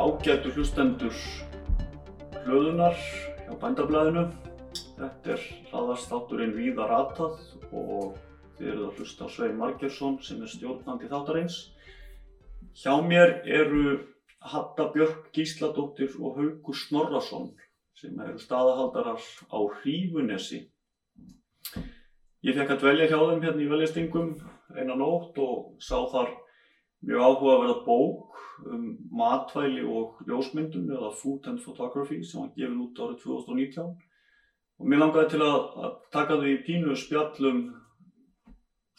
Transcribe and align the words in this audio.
ágætu 0.00 0.48
hlustendur 0.54 1.16
hlöðunar 2.46 2.96
hjá 2.96 3.52
bændablaðinu. 3.60 4.22
Þetta 4.96 5.34
er 5.34 5.42
hraðast 5.68 6.08
þátturinn 6.08 6.54
Víða 6.56 6.86
ratað 6.88 7.36
og 7.68 8.16
þið 8.56 8.70
eruð 8.70 8.86
að 8.86 9.00
hlusta 9.00 9.28
á 9.28 9.32
Svein 9.34 9.58
Margersson 9.60 10.16
sem 10.24 10.40
er 10.40 10.52
stjórnandi 10.54 11.10
þáttarins. 11.10 11.58
Hjá 12.80 12.94
mér 13.04 13.36
eru 13.44 13.98
Hatta 14.40 14.88
Björk 14.94 15.28
Gísladóttir 15.36 16.16
og 16.16 16.38
Haugur 16.40 16.80
Snorrason 16.80 17.50
sem 18.00 18.16
eru 18.24 18.40
staðahaldarar 18.40 19.20
á 19.20 19.58
Hrífunesi. 19.82 20.62
Ég 22.40 22.56
fekk 22.56 22.72
að 22.72 22.86
dvelja 22.86 23.10
hjá 23.10 23.18
þeim 23.20 23.42
hérna 23.44 23.66
í 23.66 23.68
veljastingum 23.68 24.30
eina 24.72 24.96
nótt 24.96 25.36
og 25.44 25.74
sá 25.76 25.98
þar 26.08 26.32
mjög 27.06 27.20
áhugaverða 27.26 27.76
bók 27.84 28.38
um 28.66 28.86
matvæli 29.16 29.82
og 29.84 30.20
ljósmyndun 30.28 30.90
eða 30.92 31.14
Food 31.16 31.46
and 31.48 31.60
Photography 31.64 32.22
sem 32.24 32.42
var 32.42 32.50
gefin 32.56 32.82
út 32.84 32.98
árið 33.00 33.22
2019 33.22 33.94
og 34.80 34.88
mér 34.88 35.00
langaði 35.00 35.30
til 35.32 35.40
að, 35.44 35.96
taka 36.12 36.36
þau 36.40 36.48
í 36.48 36.60
pínu 36.66 36.96
spjallum 36.96 37.62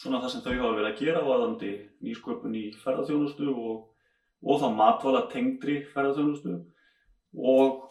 svona 0.02 0.22
það 0.24 0.34
sem 0.34 0.44
þau 0.46 0.54
hafa 0.56 0.76
verið 0.80 0.90
að 0.90 1.00
gera 1.04 1.24
varðandi 1.28 1.72
nýsköpun 2.06 2.58
í 2.58 2.66
ferðarþjónustu 2.82 3.50
og, 3.54 3.84
og 4.42 4.62
það 4.64 4.78
matvæla 4.80 5.24
tengdri 5.34 5.78
ferðarþjónustu 5.94 6.58
og 7.38 7.84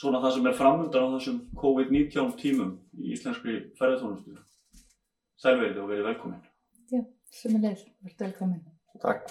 svona 0.00 0.20
það 0.24 0.36
sem 0.36 0.50
er 0.50 0.58
framöndan 0.58 1.08
á 1.08 1.12
þessum 1.16 1.40
COVID-19 1.60 2.34
tímum 2.40 2.74
í 3.00 3.14
íslenskri 3.16 3.56
ferðarþjónustu. 3.80 4.36
Sælverið 5.40 5.80
og 5.80 5.88
verið 5.94 6.10
velkominn. 6.10 6.44
Já, 6.92 7.00
sem 7.32 7.56
er 7.56 7.70
leið, 7.70 7.88
verður 8.04 8.26
velkominn. 8.26 8.79
Takk. 9.00 9.30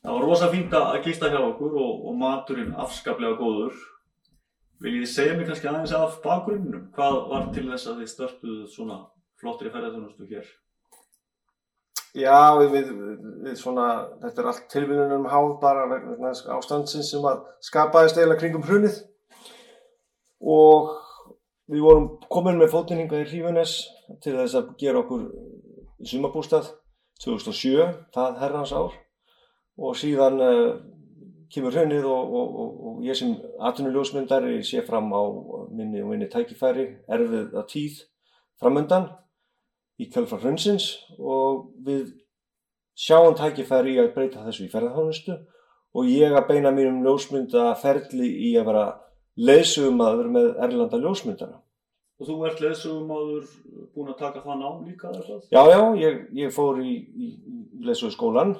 Það 0.00 0.16
var 0.16 0.24
rosa 0.24 0.48
fínt 0.52 0.74
að 0.76 1.02
gista 1.04 1.28
hjá 1.32 1.40
okkur 1.42 1.76
og, 1.76 2.04
og 2.08 2.16
maturinn 2.20 2.72
afskaplega 2.80 3.36
góður. 3.40 3.76
Viljið 4.80 5.04
þið 5.04 5.12
segja 5.12 5.36
mér 5.36 5.50
kannski 5.50 5.68
aðeins 5.68 5.92
af 5.96 6.16
bakgrunnum? 6.24 6.86
Hvað 6.96 7.18
var 7.28 7.50
til 7.52 7.66
þess 7.68 7.90
að 7.90 8.00
þið 8.00 8.10
störtuðu 8.14 8.62
svona 8.72 8.98
flottri 9.40 9.72
ferðarþjónustu 9.72 10.28
hér? 10.30 10.48
Já, 12.16 12.56
við, 12.58 12.72
við, 12.74 12.88
við 13.44 13.58
svona, 13.60 13.86
þetta 14.24 14.42
er 14.42 14.48
allt 14.50 14.64
tilvinnunum 14.72 15.28
háð 15.30 15.52
bara 15.60 15.84
vegna 15.92 16.32
ástandsins 16.56 17.12
sem 17.12 17.28
að 17.28 17.44
skapaðist 17.62 18.18
eiginlega 18.18 18.40
kringum 18.40 18.64
hrunið 18.66 18.96
og 20.40 20.96
við 21.70 21.84
vorum 21.84 22.08
komin 22.32 22.58
með 22.58 22.72
fótninga 22.72 23.20
í 23.20 23.28
Hrífunes 23.28 23.76
til 24.24 24.34
þess 24.40 24.58
að 24.58 24.72
gera 24.80 25.04
okkur 25.04 25.28
sumabústað 26.08 26.72
2007, 27.24 27.86
það 28.14 28.40
herrans 28.42 28.72
ár. 28.76 28.96
Og 29.80 29.96
síðan 29.96 30.40
uh, 30.44 30.78
kemur 31.52 31.74
hrunið 31.74 32.06
og, 32.08 32.34
og, 32.40 32.56
og, 32.62 32.72
og 32.88 33.04
ég 33.06 33.18
sem 33.18 33.34
atvinnuljósmyndari 33.70 34.60
sé 34.66 34.84
fram 34.86 35.10
á 35.12 35.22
minni 35.74 36.02
og 36.02 36.12
minni 36.12 36.28
tækifæri, 36.30 36.86
erfið 37.10 37.56
að 37.58 37.68
tíð 37.72 38.00
framöndan 38.60 39.08
í 40.00 40.08
kjölfar 40.12 40.44
hrunsins. 40.44 40.92
Og 41.18 41.70
við 41.86 42.12
sjáum 42.98 43.36
tækifæri 43.38 43.96
í 43.96 44.02
að 44.02 44.12
breyta 44.16 44.44
þessu 44.44 44.66
í 44.66 44.72
ferðarhánustu 44.72 45.38
og 45.96 46.06
ég 46.10 46.36
að 46.36 46.46
beina 46.50 46.70
mínum 46.74 47.02
ljósmynda 47.04 47.72
ferli 47.80 48.28
í 48.50 48.52
að 48.60 48.68
vera 48.70 48.84
leysugumæður 49.40 50.28
með 50.34 50.48
erlanda 50.66 51.00
ljósmyndara. 51.00 51.58
Og 52.20 52.28
þú 52.28 52.34
ert 52.44 52.58
leðsugumadur 52.60 53.46
búinn 53.94 54.10
að 54.12 54.18
taka 54.20 54.42
það 54.44 54.58
nám 54.60 54.82
líka 54.84 55.08
eða 55.08 55.22
hvað? 55.24 55.46
Já, 55.48 55.60
já, 55.72 55.80
ég, 56.02 56.18
ég 56.36 56.52
fór 56.52 56.82
í, 56.84 56.92
í, 57.16 57.30
lesugaskólan 57.86 58.52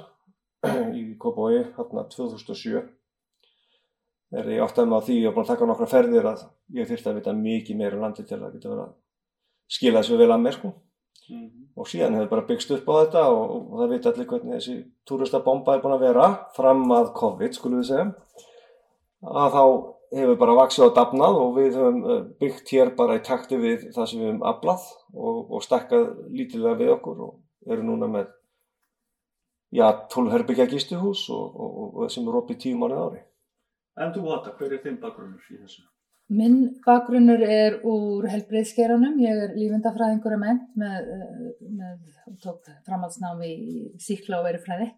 í 0.96 1.02
Kópavogi 1.20 1.66
hérna 1.76 2.06
2007 2.08 2.80
þegar 4.30 4.48
ég 4.54 4.64
áttaði 4.64 4.88
mig 4.88 4.96
á 4.96 5.06
því 5.08 5.18
og 5.26 5.36
búin 5.36 5.44
að 5.44 5.52
taka 5.52 5.68
nokkra 5.68 5.90
ferðir 5.90 6.30
að 6.30 6.46
ég 6.78 6.88
þurfti 6.88 7.10
að 7.10 7.20
vita 7.20 7.36
mikið 7.36 7.80
meira 7.82 7.98
um 7.98 8.06
landi 8.06 8.24
til 8.24 8.38
að 8.38 8.54
geta 8.54 8.72
verið 8.72 8.84
að 8.86 8.96
skila 9.76 10.00
þessu 10.00 10.20
vel 10.20 10.30
að 10.30 10.42
mér 10.46 10.56
sko. 10.56 10.72
Mm 11.30 11.44
-hmm. 11.44 11.66
og 11.76 11.86
síðan 11.86 12.14
hefur 12.16 12.30
bara 12.30 12.46
byggst 12.46 12.70
upp 12.74 12.88
á 12.90 12.94
þetta 13.04 13.22
og, 13.30 13.50
og 13.72 13.78
það 13.78 13.90
veit 13.92 14.06
allir 14.06 14.26
hvernig 14.26 14.54
þessi 14.56 14.76
túristabomba 15.06 15.74
er 15.74 15.82
búin 15.82 15.94
að 15.94 16.06
vera 16.06 16.26
fram 16.56 16.82
að 16.90 17.12
COVID 17.14 17.54
skulum 17.54 17.78
við 17.78 17.86
segja 17.86 18.06
að 19.20 19.52
þá 19.54 19.64
hefur 20.14 20.38
bara 20.40 20.56
vaksið 20.58 20.90
á 20.90 20.96
dafnað 20.98 21.38
og 21.38 21.54
við 21.58 21.78
höfum 21.78 22.26
byggt 22.40 22.72
hér 22.74 22.92
bara 22.98 23.18
í 23.20 23.24
takti 23.26 23.58
við 23.60 23.86
það 23.94 24.10
sem 24.10 24.20
við 24.20 24.30
höfum 24.30 24.44
aflað 24.50 24.86
og, 25.14 25.40
og 25.54 25.64
stakkað 25.64 26.10
lítilega 26.34 26.78
við 26.80 26.92
okkur 26.96 27.24
og 27.28 27.70
eru 27.70 27.86
núna 27.86 28.08
með 28.10 28.28
já, 29.70 29.86
12 30.10 30.34
herbyggja 30.34 30.66
gistuhús 30.70 31.28
og, 31.34 31.62
og 31.62 32.10
sem 32.10 32.26
eru 32.26 32.42
opið 32.42 32.62
tíu 32.64 32.80
mánuð 32.80 33.04
ári. 33.06 33.22
En 34.00 34.12
þú 34.14 34.26
Hata, 34.30 34.54
hver 34.58 34.74
er 34.74 34.82
þinn 34.84 35.00
bakgrunnur 35.02 35.50
í 35.50 35.58
þessu? 35.60 35.84
Minn 36.30 36.58
bakgrunnur 36.84 37.42
er 37.42 37.80
úr 37.86 38.28
helbreyðskeranum, 38.30 39.16
ég 39.18 39.44
er 39.46 39.54
lífendafræðingur 39.58 40.36
að 40.36 40.42
ment 40.44 40.68
með, 40.78 41.08
með 41.80 42.36
tók 42.44 42.70
framhaldsnámi 42.86 43.50
í 43.50 43.80
síkla 44.02 44.38
og 44.38 44.46
verifræði. 44.46 44.92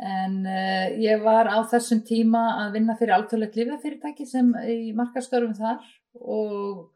En 0.00 0.38
uh, 0.46 0.86
ég 1.00 1.20
var 1.24 1.50
á 1.50 1.58
þessum 1.68 2.00
tíma 2.06 2.44
að 2.62 2.78
vinna 2.78 2.96
fyrir 2.96 3.16
alþjóðlegt 3.18 3.58
lífafyrirtæki 3.58 4.26
sem 4.28 4.54
í 4.64 4.94
markastörfum 4.96 5.56
þar 5.58 5.82
og 6.20 6.88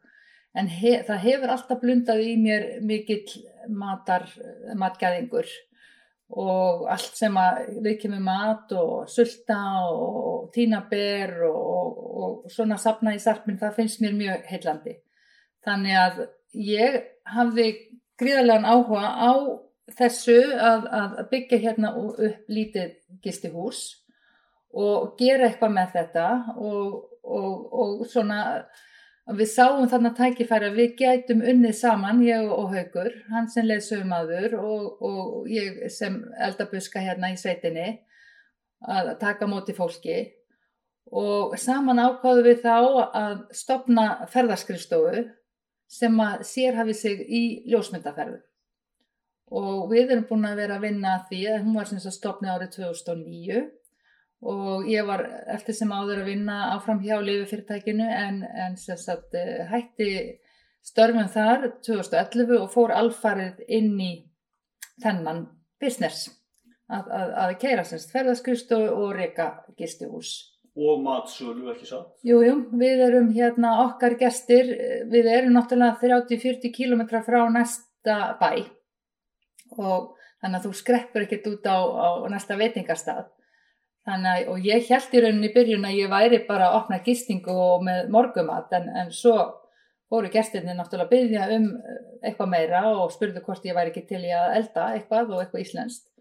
en 0.55 0.69
he, 0.71 0.97
það 1.05 1.23
hefur 1.27 1.53
alltaf 1.53 1.81
blundað 1.81 2.23
í 2.23 2.33
mér 2.39 2.67
mikill 2.85 3.27
matar, 3.69 4.27
matgæðingur 4.77 5.49
og 6.35 6.87
allt 6.89 7.17
sem 7.19 7.35
að 7.37 7.59
við 7.85 7.99
kemur 8.01 8.23
mat 8.25 8.71
og 8.73 9.09
sulta 9.11 9.59
og 9.91 10.47
tínaber 10.55 11.35
og, 11.45 11.59
og, 11.61 11.99
og 12.15 12.53
svona 12.53 12.79
sapna 12.81 13.13
í 13.13 13.19
sarpin, 13.21 13.59
það 13.61 13.75
finnst 13.77 14.01
mér 14.01 14.15
mjög 14.17 14.47
heillandi. 14.49 14.95
Þannig 15.65 15.99
að 15.99 16.23
ég 16.65 16.97
hafði 17.35 17.67
gríðarlegan 18.17 18.65
áhuga 18.65 19.11
á 19.21 19.31
þessu 19.93 20.39
að, 20.57 20.87
að 20.89 21.19
byggja 21.29 21.61
hérna 21.61 21.91
upp 22.01 22.49
lítið 22.49 22.95
gistihús 23.23 23.83
og 24.75 25.13
gera 25.19 25.47
eitthvað 25.47 25.75
með 25.75 25.93
þetta 25.93 26.25
og, 26.57 26.95
og 27.23 28.05
svona 28.09 28.39
við 29.33 29.49
sáum 29.49 29.87
þarna 29.89 30.11
tækifæri 30.17 30.69
að 30.69 30.79
við 30.79 30.95
gætum 30.99 31.43
unnið 31.45 31.77
saman, 31.79 32.23
ég 32.25 32.49
og 32.49 32.73
Haugur, 32.73 33.13
hann 33.31 33.47
sem 33.49 33.65
leið 33.65 33.85
sögumadur 33.87 34.57
og, 34.59 34.89
og 35.01 35.47
ég 35.49 35.85
sem 35.93 36.19
eldabuska 36.45 37.01
hérna 37.01 37.31
í 37.33 37.39
sveitinni 37.39 37.87
að 38.85 39.15
taka 39.21 39.47
móti 39.49 39.73
fólki. 39.73 40.19
Og 41.15 41.55
saman 41.61 42.01
ákváðu 42.01 42.43
við 42.45 42.61
þá 42.65 42.77
að 43.13 43.41
stopna 43.53 44.05
ferðarskristofu 44.33 45.23
sem 45.89 46.21
að 46.21 46.45
sérhafi 46.49 46.97
sig 46.97 47.21
í 47.25 47.43
ljósmyndaferðu 47.69 48.41
og 49.53 49.89
við 49.91 50.11
erum 50.11 50.27
búin 50.29 50.47
að 50.49 50.61
vera 50.63 50.77
að 50.79 50.87
vinna 50.87 51.17
að 51.19 51.25
því 51.31 51.41
að 51.51 51.65
hún 51.65 51.75
var 51.77 51.89
sem 51.89 51.99
að 52.01 52.15
stopna 52.15 52.55
árið 52.55 52.71
2009 52.79 53.65
og 54.45 54.87
ég 54.89 55.05
var 55.07 55.23
eftir 55.53 55.77
sem 55.77 55.91
áður 55.93 56.23
að 56.23 56.31
vinna 56.31 56.57
áfram 56.75 57.01
hjá 57.01 57.15
lififyrirtækinu 57.21 58.05
en, 58.05 58.41
en 58.45 58.77
sagt, 58.77 59.37
hætti 59.69 60.09
störfum 60.85 61.29
þar 61.33 61.69
2011 61.85 62.57
og 62.59 62.71
fór 62.73 62.93
alfarið 62.93 63.63
inn 63.67 63.93
í 64.01 64.11
þennan 65.01 65.45
business 65.81 66.27
að, 66.89 67.07
að, 67.09 67.31
að 67.43 67.55
keira 67.61 67.85
semst 67.87 68.13
ferðarskristu 68.13 68.77
og 68.93 69.15
reyka 69.17 69.49
gistuhús. 69.77 70.35
Og 70.75 70.99
matsölu 71.01 71.69
ekki 71.71 71.87
satt? 71.87 72.09
Jú, 72.27 72.41
jú, 72.43 72.55
við 72.75 73.03
erum 73.05 73.29
hérna 73.33 73.77
okkar 73.85 74.17
gestir, 74.19 74.73
við 75.07 75.29
erum 75.31 75.55
náttúrulega 75.55 75.95
30-40 76.01 76.73
km 76.75 77.05
frá 77.23 77.45
næsta 77.53 78.17
bæ 78.41 78.65
og 79.77 80.13
þannig 80.41 80.59
að 80.59 80.67
þú 80.67 80.73
skreppur 80.81 81.25
ekkert 81.25 81.49
út 81.51 81.65
á, 81.67 81.77
á 81.77 82.09
næsta 82.29 82.57
veitingastað 82.59 83.25
Þannig 84.05 84.31
að, 84.31 84.47
og 84.53 84.65
ég 84.65 84.89
held 84.91 85.13
í 85.17 85.21
rauninni 85.23 85.51
byrjun 85.53 85.85
að 85.89 85.95
ég 85.97 86.09
væri 86.11 86.39
bara 86.45 86.69
að 86.69 86.75
opna 86.79 86.99
gistingu 87.05 87.53
og 87.53 87.85
með 87.87 88.09
morgumat 88.13 88.73
en, 88.77 88.89
en 89.01 89.07
svo 89.09 89.33
fóru 90.13 90.29
gestinni 90.33 90.75
náttúrulega 90.77 91.07
að 91.07 91.13
byggja 91.13 91.47
um 91.55 91.65
eitthvað 92.21 92.51
meira 92.51 92.81
og 92.91 93.13
spurðu 93.15 93.41
hvort 93.47 93.65
ég 93.65 93.77
væri 93.77 93.89
ekki 93.89 94.03
til 94.11 94.21
í 94.27 94.33
að 94.37 94.59
elda 94.59 94.91
eitthvað 94.93 95.33
og 95.33 95.41
eitthvað 95.41 95.63
íslenskt. 95.63 96.11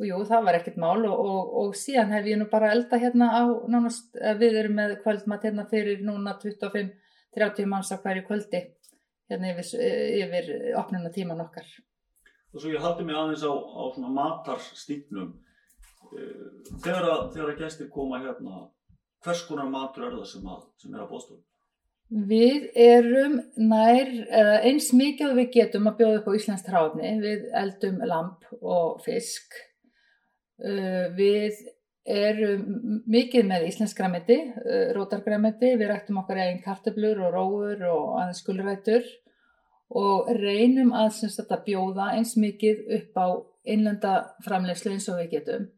Og 0.00 0.08
jú, 0.08 0.20
það 0.28 0.48
var 0.48 0.58
ekkert 0.58 0.80
mál 0.80 1.04
og, 1.08 1.12
og, 1.12 1.52
og 1.60 1.76
síðan 1.76 2.14
hef 2.16 2.30
ég 2.30 2.40
nú 2.40 2.48
bara 2.52 2.72
elda 2.72 3.00
hérna 3.00 3.28
á, 3.32 3.44
nánast, 3.68 4.16
við 4.40 4.56
erum 4.62 4.80
með 4.80 4.96
kvöldmat 5.04 5.44
hérna 5.44 5.68
fyrir 5.68 6.00
núna 6.04 6.38
25-30 6.40 7.68
manns 7.68 7.92
á 7.92 8.00
hverju 8.00 8.24
kvöldi 8.28 8.62
hérna 9.28 9.52
yfir, 9.52 9.72
yfir 10.24 10.50
opnuna 10.80 11.12
tíman 11.12 11.44
okkar. 11.44 11.68
Og 12.56 12.62
svo 12.62 12.70
ég 12.72 12.80
haldi 12.80 13.04
mig 13.04 13.16
aðeins 13.20 13.42
á, 13.44 13.52
á 13.52 13.82
svona 13.92 14.12
matarstíknum 14.16 15.34
þegar 16.80 17.04
að, 17.04 17.20
þegar 17.34 17.50
að 17.52 17.58
gestir 17.60 17.90
koma 17.92 18.22
hérna 18.22 18.62
hvers 19.26 19.42
konar 19.44 19.68
matur 19.68 20.06
er 20.06 20.14
það 20.16 20.30
sem, 20.30 20.46
að, 20.48 20.62
sem 20.80 20.94
er 20.94 21.02
að 21.02 21.10
bóðstofn? 21.10 21.42
Við 22.30 22.68
erum 22.78 23.34
nær 23.58 24.12
eins 24.64 24.92
mikið 24.94 25.32
við 25.36 25.48
getum 25.58 25.90
að 25.90 25.96
bjóða 26.00 26.20
upp 26.20 26.28
á 26.30 26.36
Íslands 26.38 26.64
tráfni 26.64 27.12
við 27.20 27.48
eldum 27.60 27.98
lamp 28.06 28.46
og 28.62 29.00
fisk. 29.04 29.58
Við 30.56 31.58
eru 32.06 32.52
m- 32.62 33.00
mikið 33.10 33.48
með 33.50 33.66
íslensk 33.68 33.98
græmiti, 33.98 34.38
rótargræmiti, 34.96 35.74
við 35.76 35.90
rættum 35.90 36.22
okkar 36.22 36.44
eigin 36.44 36.62
kartöblur 36.64 37.20
og 37.26 37.34
róur 37.34 37.82
og 37.90 38.12
aðeins 38.22 38.44
skulrætur 38.44 39.04
og 39.90 40.30
reynum 40.40 40.92
að 40.96 41.22
að 41.46 41.64
bjóða 41.66 42.10
eins 42.16 42.34
mikið 42.36 42.82
upp 42.98 43.20
á 43.22 43.26
innlenda 43.66 44.14
framlegslu 44.44 44.92
eins 44.92 45.08
og 45.08 45.20
við 45.20 45.30
getum. 45.36 45.68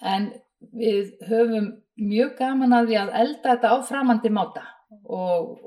En 0.00 0.32
við 0.72 1.12
höfum 1.28 1.68
mjög 2.00 2.36
gaman 2.38 2.72
að 2.72 2.88
því 2.88 2.98
að 3.02 3.14
elda 3.22 3.48
þetta 3.50 3.72
á 3.72 3.76
framandi 3.84 4.32
máta 4.32 4.64
og 5.04 5.58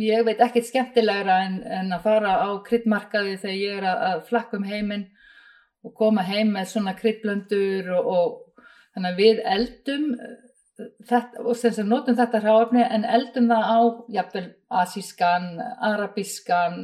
ég 0.00 0.24
veit 0.26 0.40
ekkert 0.40 0.68
skemmtilegra 0.68 1.38
en, 1.46 1.58
en 1.64 1.92
að 1.92 2.04
fara 2.06 2.36
á 2.44 2.50
kryddmarkaði 2.66 3.36
þegar 3.40 3.58
ég 3.58 3.80
er 3.80 3.88
að, 3.88 4.04
að 4.10 4.22
flakka 4.28 4.58
um 4.58 4.68
heiminn 4.68 5.06
og 5.82 5.94
koma 5.98 6.24
heim 6.26 6.52
með 6.54 6.70
svona 6.72 6.94
kryddblöndur 6.98 7.90
og, 7.96 8.06
og 8.06 8.64
þannig 8.94 9.10
að 9.10 9.20
við 9.20 9.42
eldum 9.54 10.06
eh, 10.14 10.36
þetta, 11.08 11.42
og 11.42 11.58
sem 11.58 11.74
sem 11.76 11.88
notum 11.88 12.18
þetta 12.18 12.42
hráefni 12.44 12.84
en 12.84 13.08
eldum 13.08 13.50
það 13.50 13.66
á 13.66 13.80
jafnvel 14.18 14.46
asískan, 14.82 15.48
arabískan 15.90 16.78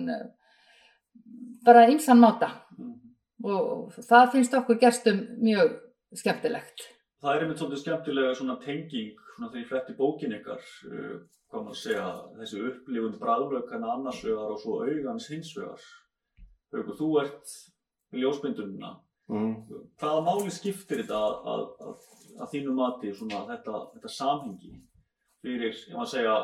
bara 1.67 1.87
einsan 1.89 2.21
máta 2.23 2.53
og 3.45 3.95
það 3.95 4.33
finnst 4.35 4.55
okkur 4.59 4.79
gestum 4.83 5.21
mjög 5.39 5.77
skemmtilegt. 6.17 6.87
Það 7.23 7.35
er 7.35 7.45
einmitt 7.45 7.61
svolítið 7.61 7.83
skemmtilega 7.83 8.35
svona 8.39 8.57
tenging 8.63 9.19
svona 9.35 9.51
þegar 9.51 9.63
ég 9.63 9.69
fletti 9.71 9.97
bókin 9.99 10.37
ykkar 10.39 10.63
uh, 10.63 11.19
hvað 11.49 11.65
maður 11.65 11.75
að 11.75 11.81
segja, 11.81 12.07
þessi 12.39 12.63
upplifun 12.69 13.19
bræðlökana 13.23 13.93
annars 13.95 14.21
vegar 14.25 14.55
og 14.55 14.61
svo 14.63 14.81
augans 14.85 15.29
hins 15.33 15.53
vegar. 15.57 15.85
Haukur, 16.75 16.97
þú 16.99 17.09
ert 17.23 17.55
með 18.13 18.25
ljósmyndunina. 18.25 18.91
Mm. 19.29 19.55
Hvaða 20.01 20.25
máli 20.27 20.53
skiptir 20.53 21.03
þetta 21.03 21.19
að, 21.25 21.39
að, 21.53 21.65
að, 21.87 22.05
að 22.43 22.53
þínu 22.53 22.75
mati 22.77 23.15
svona 23.17 23.43
þetta, 23.49 23.81
þetta 23.95 24.13
samhengi 24.13 24.75
fyrir, 25.45 25.73
ég 25.73 25.97
maður 25.97 26.07
að 26.07 26.13
segja, 26.15 26.37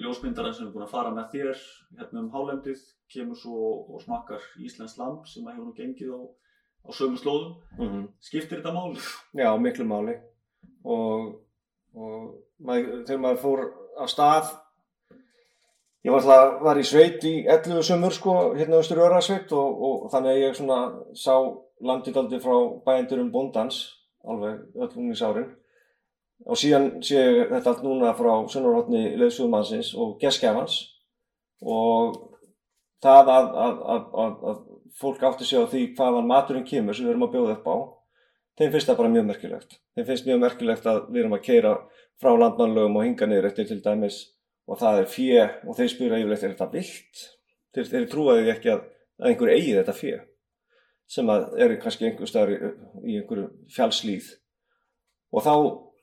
ljósmyndarinn 0.00 0.54
sem 0.56 0.66
er 0.66 0.72
búin 0.74 0.86
að 0.86 0.92
fara 0.94 1.12
með 1.14 1.34
þér 1.34 1.62
hérna 1.98 2.22
um 2.22 2.30
hálendið, 2.34 2.80
kemur 3.10 3.38
svo 3.38 3.60
og 3.90 4.02
smakkar 4.04 4.44
Íslands 4.60 4.96
lamb 5.00 5.28
sem 5.28 5.46
að 5.46 5.56
hefur 5.56 5.68
nú 5.70 5.76
gengið 5.76 6.14
á, 6.14 6.20
á 6.86 6.90
sömu 6.96 7.20
slóðum. 7.20 7.54
Mm. 7.78 8.08
Skiptir 8.22 8.60
þetta 8.60 8.74
máli? 8.76 9.00
Já, 9.36 9.50
miklu 9.60 9.86
máli 9.88 10.16
og, 10.84 11.30
og 11.94 12.26
maður, 12.60 13.04
þegar 13.08 13.22
maður 13.24 13.40
fór 13.44 13.64
á 14.00 14.04
stað 14.10 14.52
ég 16.06 16.14
var, 16.14 16.24
það, 16.24 16.44
var 16.66 16.80
í 16.80 16.84
sveit 16.86 17.24
í 17.28 17.34
11 17.44 17.86
sömur 17.86 18.16
sko, 18.16 18.36
hérna 18.56 18.80
austur 18.80 19.02
Örasveit 19.04 19.52
og, 19.56 19.82
og 19.88 20.12
þannig 20.12 20.36
að 20.36 20.44
ég 20.44 20.58
svona 20.58 20.80
sá 21.16 21.34
landið 21.80 22.20
aldrei 22.20 22.42
frá 22.44 22.56
bæjandurum 22.86 23.32
bóndans 23.32 23.82
alveg 24.28 24.60
öll 24.76 24.90
ungnisárin 24.90 25.48
og 26.46 26.58
síðan 26.58 26.88
sé 27.04 27.20
þetta 27.50 27.74
allt 27.74 27.84
núna 27.84 28.14
frá 28.16 28.32
sunnarhóttni 28.48 29.14
leðsúðmannsins 29.20 29.92
og 30.00 30.16
geskjafans 30.22 30.80
og 31.60 32.16
það 33.04 33.32
að, 33.34 33.48
að, 33.64 33.80
að, 33.94 34.36
að, 34.50 34.60
fólk 35.00 35.22
átti 35.24 35.46
sig 35.46 35.60
á 35.60 35.70
því 35.70 35.82
hvaðan 35.96 36.28
maturinn 36.28 36.66
kemur 36.66 36.96
sem 36.96 37.06
við 37.06 37.14
erum 37.14 37.26
að 37.28 37.34
bjóða 37.36 37.56
upp 37.58 37.68
á 37.68 37.76
þeim 38.60 38.72
finnst 38.74 38.90
það 38.90 38.98
bara 38.98 39.12
mjög 39.14 39.26
merkilegt. 39.30 39.76
Þeim 39.96 40.06
finnst 40.08 40.26
mjög 40.28 40.40
merkilegt 40.42 40.88
að 40.90 40.98
við 41.08 41.22
erum 41.22 41.36
að 41.36 41.44
keira 41.46 41.74
frá 42.20 42.32
landmannlögum 42.36 42.98
og 43.00 43.06
hinga 43.06 43.28
niður 43.28 43.48
eftir 43.50 43.68
til 43.70 43.78
dæmis 43.84 44.18
og 44.68 44.80
það 44.80 44.98
er 45.00 45.12
fjö 45.14 45.44
og 45.64 45.78
þeir 45.78 45.92
spyrja 45.92 46.18
yfirleitt 46.20 46.44
er 46.44 46.52
þetta 46.54 46.68
vilt? 46.74 47.22
Þeir, 47.74 47.86
þeir 47.92 48.08
trúaði 48.10 48.52
ekki 48.52 48.72
að, 48.74 48.82
einhver 49.30 49.52
eigi 49.54 49.76
þetta 49.78 49.96
fjö 49.96 50.18
sem 51.10 51.30
að 51.32 51.46
er 51.64 51.76
kannski 51.82 52.06
einhver 52.06 52.30
staðar 52.30 52.52
í, 52.52 52.58
í 53.06 53.16
einhverju 53.20 53.48
fjálslíð 53.74 54.28
og 55.34 55.46
þá 55.46 55.54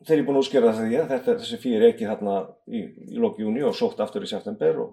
þeir 0.06 0.18
eru 0.18 0.28
búin 0.28 0.38
að 0.38 0.44
útskjara 0.44 0.76
því 0.78 1.00
að 1.00 1.10
þetta, 1.14 1.36
þessi 1.42 1.60
fjö 1.62 1.78
er 1.78 1.88
ekki 1.90 2.10
þarna 2.10 2.38
í, 2.70 2.84
í 3.14 3.22
lóki 3.22 3.46
júni 3.46 3.64
og 3.66 3.76
sótt 3.78 4.02
aftur 4.04 4.26
í 4.26 4.30
september 4.30 4.84
og, 4.84 4.92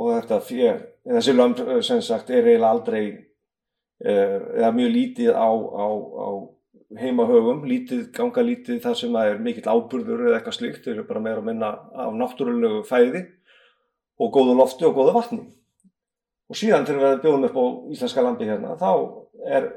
og 0.00 0.10
þetta 0.16 0.40
fjö, 0.48 0.72
þessi 1.14 1.36
lömp 1.36 1.62
sem 1.86 2.02
sagt 2.02 2.32
er 2.32 2.48
eiginlega 2.48 2.72
aldrei 2.72 3.04
eh, 3.04 4.38
eða 4.58 4.74
mjög 4.74 4.92
lítið 4.96 5.30
á, 5.34 5.50
á, 5.50 5.86
á 5.94 6.28
heimahögum, 6.98 7.64
lítið, 7.66 8.08
ganga 8.14 8.42
lítið 8.44 8.80
þar 8.84 8.96
sem 8.98 9.14
það 9.14 9.30
er 9.30 9.40
mikill 9.42 9.66
áburður 9.70 10.26
eða 10.28 10.38
eitthvað 10.38 10.56
slíkt, 10.58 10.84
þau 10.84 10.92
eru 10.92 11.06
bara 11.08 11.22
meira 11.24 11.42
að 11.42 11.48
minna 11.48 11.70
af 12.04 12.16
náttúrulegu 12.18 12.82
fæði 12.86 13.24
og 14.20 14.32
góðu 14.34 14.56
lofti 14.58 14.86
og 14.86 14.94
góðu 14.98 15.14
vatni. 15.16 15.40
Og 16.50 16.58
síðan 16.60 16.86
þegar 16.86 17.16
við 17.16 17.22
bjóðum 17.24 17.46
upp 17.48 17.56
á 17.58 17.64
íslenska 17.96 18.24
landi 18.24 18.48
hérna, 18.48 18.76
þá 18.78 18.90
er, 19.48 19.70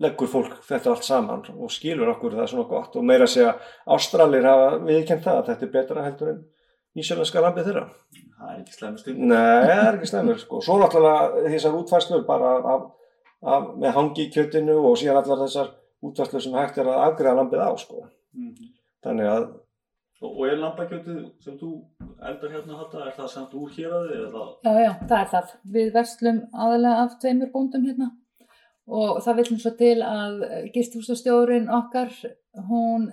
leggur 0.00 0.30
fólk 0.32 0.56
þetta 0.64 0.94
allt 0.94 1.04
saman 1.04 1.42
og 1.52 1.72
skilur 1.72 2.14
okkur 2.14 2.38
það 2.38 2.48
svona 2.52 2.68
gott 2.70 2.96
og 2.96 3.04
meira 3.06 3.26
að 3.26 3.34
segja 3.34 3.52
Ástralir 3.96 4.48
hafa 4.48 4.70
viðkjönd 4.86 5.24
það 5.26 5.40
að 5.40 5.50
þetta 5.50 5.66
er 5.66 5.72
betra 5.74 6.04
heldur 6.06 6.32
en 6.32 6.40
nýsjölenska 6.96 7.42
lambið 7.44 7.68
þeirra. 7.68 7.84
Það 8.40 8.52
er 8.54 8.60
ekki 8.62 8.76
slemur 8.76 9.02
stund. 9.02 9.24
Nei, 9.30 9.66
það 9.68 9.82
er 9.84 9.98
ekki 9.98 10.10
slemur 10.10 10.40
sko. 10.40 10.60
Svo 10.64 10.78
náttúrulega 10.80 11.44
þessar 11.52 11.76
útfæslur 11.80 12.24
bara 12.28 12.52
af, 12.74 12.86
af, 13.44 13.66
með 13.82 13.96
hangi 13.98 14.26
í 14.26 14.30
kjötinu 14.32 14.78
og 14.80 14.96
síðan 15.00 15.20
allar 15.20 15.42
þessar 15.44 15.74
útfæslur 16.08 16.46
sem 16.46 16.56
hægt 16.56 16.80
er 16.80 16.88
að 16.88 17.02
afgreða 17.08 17.42
lambið 17.42 17.66
á 17.68 17.70
sko. 17.80 18.06
Mhm. 18.36 18.70
Þannig 19.04 19.34
að 19.34 19.50
Og, 20.20 20.34
og 20.36 20.50
er 20.50 20.58
lambakjötið 20.60 21.20
sem 21.40 21.54
þú 21.56 21.70
eldar 22.28 22.50
hérna 22.52 22.74
hatta, 22.76 23.06
er 23.06 23.14
það 23.16 23.28
samt 23.32 23.54
úr 23.56 23.70
héraði 23.72 24.18
eða? 24.18 24.42
Já, 24.66 24.72
já, 24.84 24.90
það 25.08 25.14
er 25.16 25.30
það. 25.30 25.54
Við 25.76 25.86
verslum 25.94 26.40
aðalega 26.52 27.04
af 27.06 27.14
tveimur 27.22 27.50
bóndum 27.54 27.86
hérna 27.88 28.08
og 28.90 29.20
það 29.24 29.36
viljum 29.40 29.58
svo 29.62 29.70
til 29.78 29.98
að 30.02 30.40
gisthúsastjórin 30.74 31.68
okkar, 31.70 32.10
hún 32.70 33.04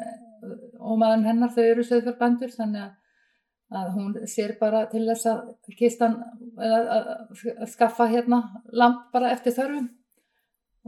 og 0.80 0.98
maðurinn 1.02 1.28
hennar, 1.28 1.52
þau 1.54 1.64
eru 1.66 1.84
söðfjörbandur 1.86 2.52
þannig 2.54 2.88
að, 2.88 3.88
hún 3.96 4.14
sér 4.30 4.54
bara 4.60 4.86
til 4.92 5.04
þess 5.10 5.26
að 5.32 5.72
kistan 5.78 6.18
eða 6.58 6.82
að, 6.98 7.08
skaffa 7.74 8.08
hérna 8.12 8.42
lamp 8.72 9.08
bara 9.14 9.32
eftir 9.36 9.56
þörfum 9.58 9.90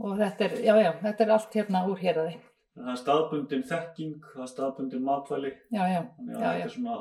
og 0.00 0.14
þetta 0.20 0.46
er, 0.46 0.54
já, 0.64 0.74
já, 0.80 0.92
þetta 1.02 1.24
er 1.26 1.32
allt 1.34 1.56
hérna 1.58 1.82
úr 1.90 1.98
héraði. 2.00 2.36
Það 2.80 2.92
er 2.94 3.00
staðbundin 3.02 3.64
þekking, 3.68 4.14
það 4.32 4.44
er 4.46 4.52
staðbundin 4.54 5.02
matvæli, 5.04 5.50
Já, 5.74 5.82
já, 5.90 6.00
Já, 6.30 6.52
já. 6.62 6.68
svona, 6.72 6.94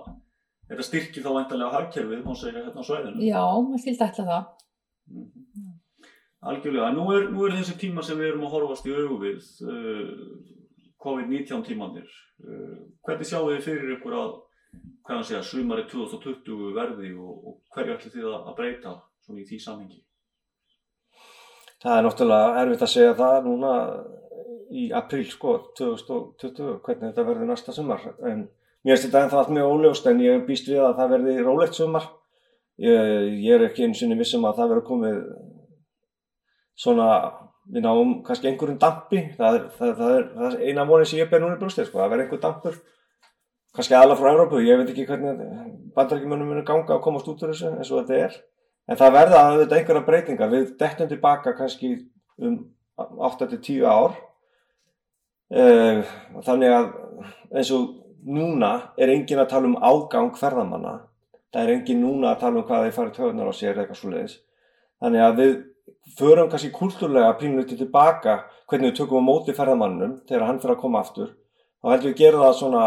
þetta 0.68 0.88
styrkir 0.90 1.24
þá 1.24 1.30
væntalega 1.38 1.78
hagkerfið, 1.78 2.26
má 2.26 2.34
segja 2.36 2.66
hérna 2.66 2.84
á 2.84 2.90
svæðinu. 2.90 3.24
já, 3.30 3.44
maður 3.70 3.84
skildi 3.86 4.06
ætla 4.10 4.26
það. 4.34 4.50
Mhm. 5.14 5.39
Algjörlega, 6.40 6.92
nú 6.96 7.08
er, 7.12 7.28
nú 7.34 7.46
er 7.46 7.58
þessi 7.58 7.76
tíma 7.82 8.04
sem 8.06 8.20
við 8.20 8.32
erum 8.32 8.46
að 8.48 8.54
horfast 8.56 8.88
í 8.88 8.94
augu 8.96 9.18
við, 9.24 9.48
uh, 9.68 10.12
COVID-19 11.04 11.66
tímanir. 11.68 12.12
Uh, 12.40 12.78
hvernig 13.04 13.28
sjáu 13.28 13.50
þið 13.50 13.66
fyrir 13.66 13.96
ykkur 13.98 14.16
að, 14.22 14.36
hann 15.10 15.26
segja, 15.28 15.42
sumari 15.44 15.84
2020 15.92 16.76
verði 16.78 17.16
og, 17.18 17.34
og 17.44 17.58
hverju 17.76 17.98
ætli 17.98 18.14
þið 18.14 18.30
að 18.38 18.54
breyta 18.56 18.96
svona 19.26 19.44
í 19.44 19.50
því 19.50 19.60
samhengi? 19.66 20.00
það 21.84 21.98
er 21.98 22.06
náttúrulega 22.06 22.62
erfitt 22.62 22.86
að 22.86 22.94
segja 22.94 23.18
það 23.18 23.46
núna 23.48 23.74
í 24.70 24.86
apríl 24.96 25.26
sko 25.30 25.56
2020 25.80 26.80
hvernig 26.86 27.06
þetta 27.08 27.26
verður 27.26 27.50
næsta 27.50 27.76
sumar 27.76 28.04
en 28.20 28.46
mér 28.84 28.96
finnst 28.96 29.08
þetta 29.08 29.24
ennþá 29.26 29.40
allt 29.42 29.54
mjög 29.56 29.76
óljóst 29.76 30.10
en 30.12 30.24
ég 30.24 30.44
býst 30.48 30.68
við 30.70 30.84
að 30.84 30.98
það 31.00 31.14
verði 31.16 31.36
rólegt 31.46 31.80
sumar 31.80 32.10
ég, 32.84 33.30
ég 33.40 33.56
er 33.56 33.66
ekki 33.70 33.88
eins 33.88 34.04
og 34.04 34.16
vissum 34.20 34.48
að 34.48 34.60
það 34.60 34.74
verður 34.74 34.88
komið 34.92 35.22
svona 36.80 37.10
við 37.70 37.84
náum 37.86 38.14
kannski 38.26 38.50
einhverjum 38.50 38.80
dampi. 38.82 39.24
Það 39.38 39.58
er, 39.58 39.66
það, 39.78 39.92
það 39.98 40.16
er, 40.16 40.30
það 40.38 40.48
er 40.54 40.64
eina 40.70 40.86
móni 40.88 41.10
sem 41.10 41.22
ég 41.22 41.30
ber 41.32 41.44
núna 41.44 41.58
í 41.58 41.62
brústið 41.62 41.90
sko, 41.90 42.02
það 42.02 42.14
verður 42.14 42.26
einhver 42.26 42.42
dampur. 42.46 42.80
Kannski 43.76 43.96
aðla 43.96 44.16
frá 44.18 44.32
Európu, 44.32 44.62
ég 44.66 44.80
veit 44.80 44.90
ekki 44.90 45.06
hvernig 45.06 45.44
bandarækjumönnum 45.96 46.50
munum 46.50 46.66
ganga 46.66 46.96
að 46.96 47.04
komast 47.06 47.30
út 47.30 47.44
úr 47.46 47.54
þessu 47.54 47.70
eins 47.76 47.92
og 47.94 48.02
þetta 48.02 48.24
er. 48.26 48.40
En 48.90 48.98
það 48.98 49.16
verða 49.20 49.44
að 49.44 49.60
þetta 49.64 49.78
einhverja 49.78 50.06
breytingar. 50.08 50.52
Við 50.56 50.72
dettum 50.80 51.12
tilbaka 51.12 51.54
kannski 51.60 51.92
um 52.42 52.58
8-10 52.98 53.86
ár. 53.86 54.18
Uh, 55.50 56.02
þannig 56.46 56.74
að 56.74 56.90
eins 57.54 57.70
og 57.74 57.94
núna 58.26 58.72
er 58.98 59.14
engin 59.14 59.42
að 59.42 59.52
tala 59.54 59.70
um 59.70 59.78
ágang 59.78 60.34
ferðamanna. 60.38 60.98
Það 61.54 61.64
er 61.64 61.76
engin 61.76 62.02
núna 62.02 62.34
að 62.34 62.44
tala 62.44 62.62
um 62.62 62.66
hvað 62.66 62.88
þeir 62.88 62.98
farið 62.98 63.16
töðunar 63.20 63.50
á 63.50 63.54
sér 63.58 63.78
eitthvað 63.78 64.02
svo 64.02 64.12
leiðis 64.14 64.36
þannig 65.00 65.26
að 65.26 65.42
við 65.42 65.54
förum 66.20 66.50
kannski 66.52 66.72
kultúrlega 66.76 67.36
pínluti 67.40 67.78
tilbaka 67.80 68.42
hvernig 68.70 68.92
við 68.92 68.98
tökum 69.00 69.24
á 69.26 69.30
móti 69.30 69.56
ferðamannum 69.56 70.20
þegar 70.30 70.48
hann 70.48 70.60
fyrir 70.62 70.76
að 70.76 70.82
koma 70.84 71.04
aftur. 71.04 71.36
Þá 71.80 71.88
heldur 71.94 72.10
við 72.10 72.16
að 72.16 72.22
gera 72.24 72.44
það 72.44 72.58
svona 72.60 72.84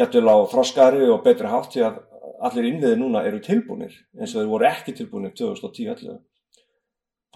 jættul 0.00 0.26
á 0.30 0.36
þroskari 0.50 1.10
og 1.10 1.22
betri 1.24 1.50
hátt 1.50 1.74
því 1.74 1.84
að 1.88 1.98
allir 2.46 2.68
innviði 2.70 2.98
núna 3.00 3.22
eru 3.28 3.40
tilbúnir 3.44 3.94
eins 4.16 4.32
og 4.34 4.42
þeir 4.42 4.50
voru 4.50 4.68
ekki 4.70 4.94
tilbúnir 4.96 5.34
2010-11 5.36 6.20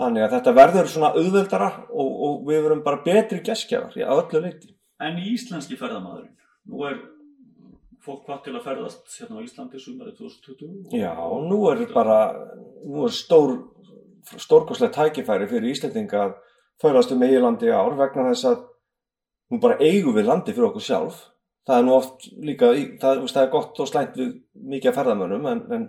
þannig 0.00 0.24
að 0.24 0.36
þetta 0.36 0.54
verður 0.56 0.88
svona 0.90 1.10
auðveldara 1.14 1.70
og, 1.90 2.14
og 2.26 2.38
við 2.48 2.62
verum 2.66 2.84
bara 2.86 3.02
betri 3.04 3.42
geskjafar 3.44 3.98
í 3.98 4.06
öllu 4.06 4.40
leiti 4.46 4.72
En 5.02 5.18
í 5.18 5.32
íslenski 5.34 5.76
ferðamaðurinn, 5.76 6.32
nú 6.70 6.84
er 6.86 7.00
fólk 8.04 8.24
hvað 8.26 8.42
til 8.44 8.54
að 8.54 8.66
ferðast 8.68 9.16
hérna 9.18 9.40
á 9.40 9.44
Íslandi 9.44 9.80
sumari 9.80 10.12
2020? 10.18 10.94
Já, 10.96 11.14
nú 11.48 11.60
er 11.70 11.84
bara 11.94 12.18
nú 12.84 13.06
er 13.08 13.14
stór 13.14 13.56
stórkoslega 14.40 14.92
tækifæri 14.92 15.48
fyrir 15.48 15.72
Íslendinga 15.72 16.22
að 16.26 16.34
förast 16.82 17.12
um 17.14 17.22
eigilandi 17.22 17.72
ár 17.72 17.96
vegna 17.98 18.30
þess 18.30 18.48
að 18.50 18.62
nú 19.52 19.60
bara 19.62 19.78
eigum 19.80 20.16
við 20.16 20.28
landi 20.30 20.54
fyrir 20.54 20.70
okkur 20.70 20.84
sjálf 20.84 21.20
það 21.64 21.78
er 21.78 21.84
nú 21.86 21.94
oft 21.96 22.26
líka, 22.44 22.70
það, 23.00 23.26
það 23.32 23.42
er 23.42 23.52
gott 23.52 23.80
og 23.80 23.90
slæmt 23.90 24.16
við 24.20 24.32
mikið 24.72 24.90
af 24.90 24.98
ferðamönnum 24.98 25.46
en, 25.50 25.62
en 25.76 25.84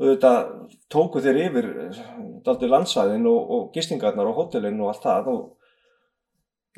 auðvitað 0.00 0.38
tóku 0.90 1.22
þeir 1.22 1.40
yfir 1.44 1.68
daldi 2.46 2.70
landsvæðin 2.70 3.28
og, 3.30 3.52
og 3.56 3.68
gistingarnar 3.74 4.30
og 4.30 4.40
hótelin 4.40 4.80
og 4.82 4.90
allt 4.90 5.04
það 5.06 5.30
og, 5.34 5.44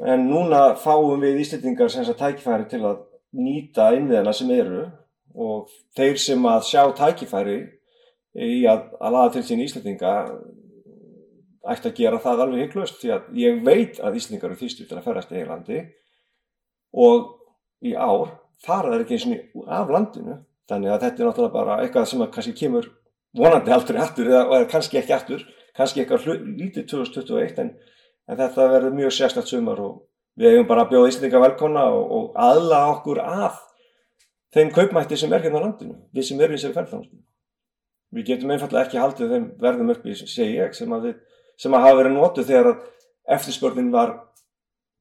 en 0.05 0.27
núna 0.29 0.67
fáum 0.77 1.23
við 1.25 1.41
íslendingar 1.45 1.93
sem 1.93 2.05
þess 2.05 2.13
að 2.13 2.23
tækifæri 2.25 2.69
til 2.73 2.83
að 2.85 3.05
nýta 3.37 3.91
innviðina 3.97 4.33
sem 4.37 4.51
eru 4.55 4.85
og 5.37 5.73
þeir 5.97 6.21
sem 6.21 6.47
að 6.49 6.69
sjá 6.71 6.83
tækifæri 6.97 7.59
í 8.37 8.65
að, 8.69 8.89
að 9.01 9.15
laða 9.17 9.33
til 9.37 9.45
sín 9.49 9.63
íslendinga 9.65 10.15
ætti 11.67 11.91
að 11.91 11.99
gera 12.01 12.21
það 12.23 12.43
alveg 12.45 12.65
hygglust 12.65 13.01
því 13.01 13.13
að 13.15 13.31
ég 13.41 13.63
veit 13.67 14.01
að 14.01 14.19
íslendingar 14.21 14.53
eru 14.53 14.61
þýstu 14.61 14.87
til 14.87 14.99
að 14.99 15.07
ferast 15.09 15.33
í 15.33 15.41
Eilandi 15.41 15.81
og 17.07 17.33
í 17.85 17.95
ár 17.95 18.37
fara 18.65 18.93
þeir 18.93 19.05
ekki 19.05 19.17
eins 19.17 19.27
og 19.57 19.67
af 19.79 19.91
landinu. 19.93 20.39
Þannig 20.67 20.93
að 20.93 21.03
þetta 21.05 21.23
er 21.23 21.29
náttúrulega 21.29 21.55
bara 21.55 21.77
eitthvað 21.83 22.09
sem 22.11 22.23
að 22.25 22.33
kannski 22.35 22.55
kemur 22.59 22.89
vonandi 23.37 23.75
aldrei 23.75 24.01
aftur 24.03 24.31
eða, 24.31 24.45
eða 24.57 24.71
kannski 24.71 25.01
ekki 25.01 25.15
aftur, 25.15 25.45
kannski 25.77 26.03
eitthvað 26.03 26.41
lítið 26.57 26.89
2021 26.91 27.61
en, 27.63 27.73
en 28.27 28.41
þetta 28.41 28.69
verður 28.73 28.97
mjög 28.97 29.15
sérstætt 29.15 29.53
sumar 29.53 29.83
og 29.85 30.01
við 30.37 30.53
hefum 30.53 30.69
bara 30.69 30.89
bjóðið 30.91 31.13
Íslandinga 31.13 31.43
velkona 31.47 31.87
og, 31.93 32.11
og 32.17 32.43
aðla 32.47 32.83
okkur 32.95 33.23
að 33.23 33.63
þeim 34.57 34.73
kaupmætti 34.75 35.19
sem 35.21 35.33
er 35.33 35.45
hérna 35.45 35.63
á 35.63 35.65
landinu, 35.67 35.97
við 36.15 36.29
sem 36.29 36.41
erum 36.41 36.57
í 36.57 36.61
þessari 36.61 36.77
ferðframstum. 36.77 37.25
Við 38.17 38.29
getum 38.31 38.53
einfallega 38.55 38.87
ekki 38.87 39.01
haldið 39.03 39.33
þeim 39.35 39.49
verðum 39.61 39.93
upp 39.93 40.07
í, 40.07 40.15
ég, 40.15 40.77
sem 40.77 40.95
að, 40.95 41.09
við, 41.09 41.17
sem 41.61 41.75
að 41.75 41.85
hafa 41.87 41.99
verið 42.01 42.15
nótuð 42.17 42.49
þegar 42.51 42.71
að 42.71 42.85
eftirspörnin 43.37 43.91
var 43.93 44.15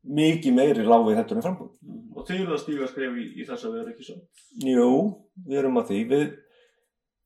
mikið 0.05 0.55
meiri 0.55 0.85
láfið 0.85 1.19
þetta 1.19 1.37
með 1.37 1.45
frambúð. 1.47 1.69
Og 2.15 2.25
þið 2.27 2.41
eru 2.41 2.55
að 2.55 2.61
stíga 2.63 2.89
skref 2.89 3.15
í, 3.19 3.27
í 3.41 3.45
þess 3.45 3.65
að 3.65 3.75
við 3.75 3.81
erum 3.81 3.93
ekki 3.93 4.07
svo? 4.07 4.17
Jú, 4.65 4.89
við 5.45 5.61
erum 5.61 5.79
að 5.81 5.91
því. 5.91 6.01
Við, 6.11 6.25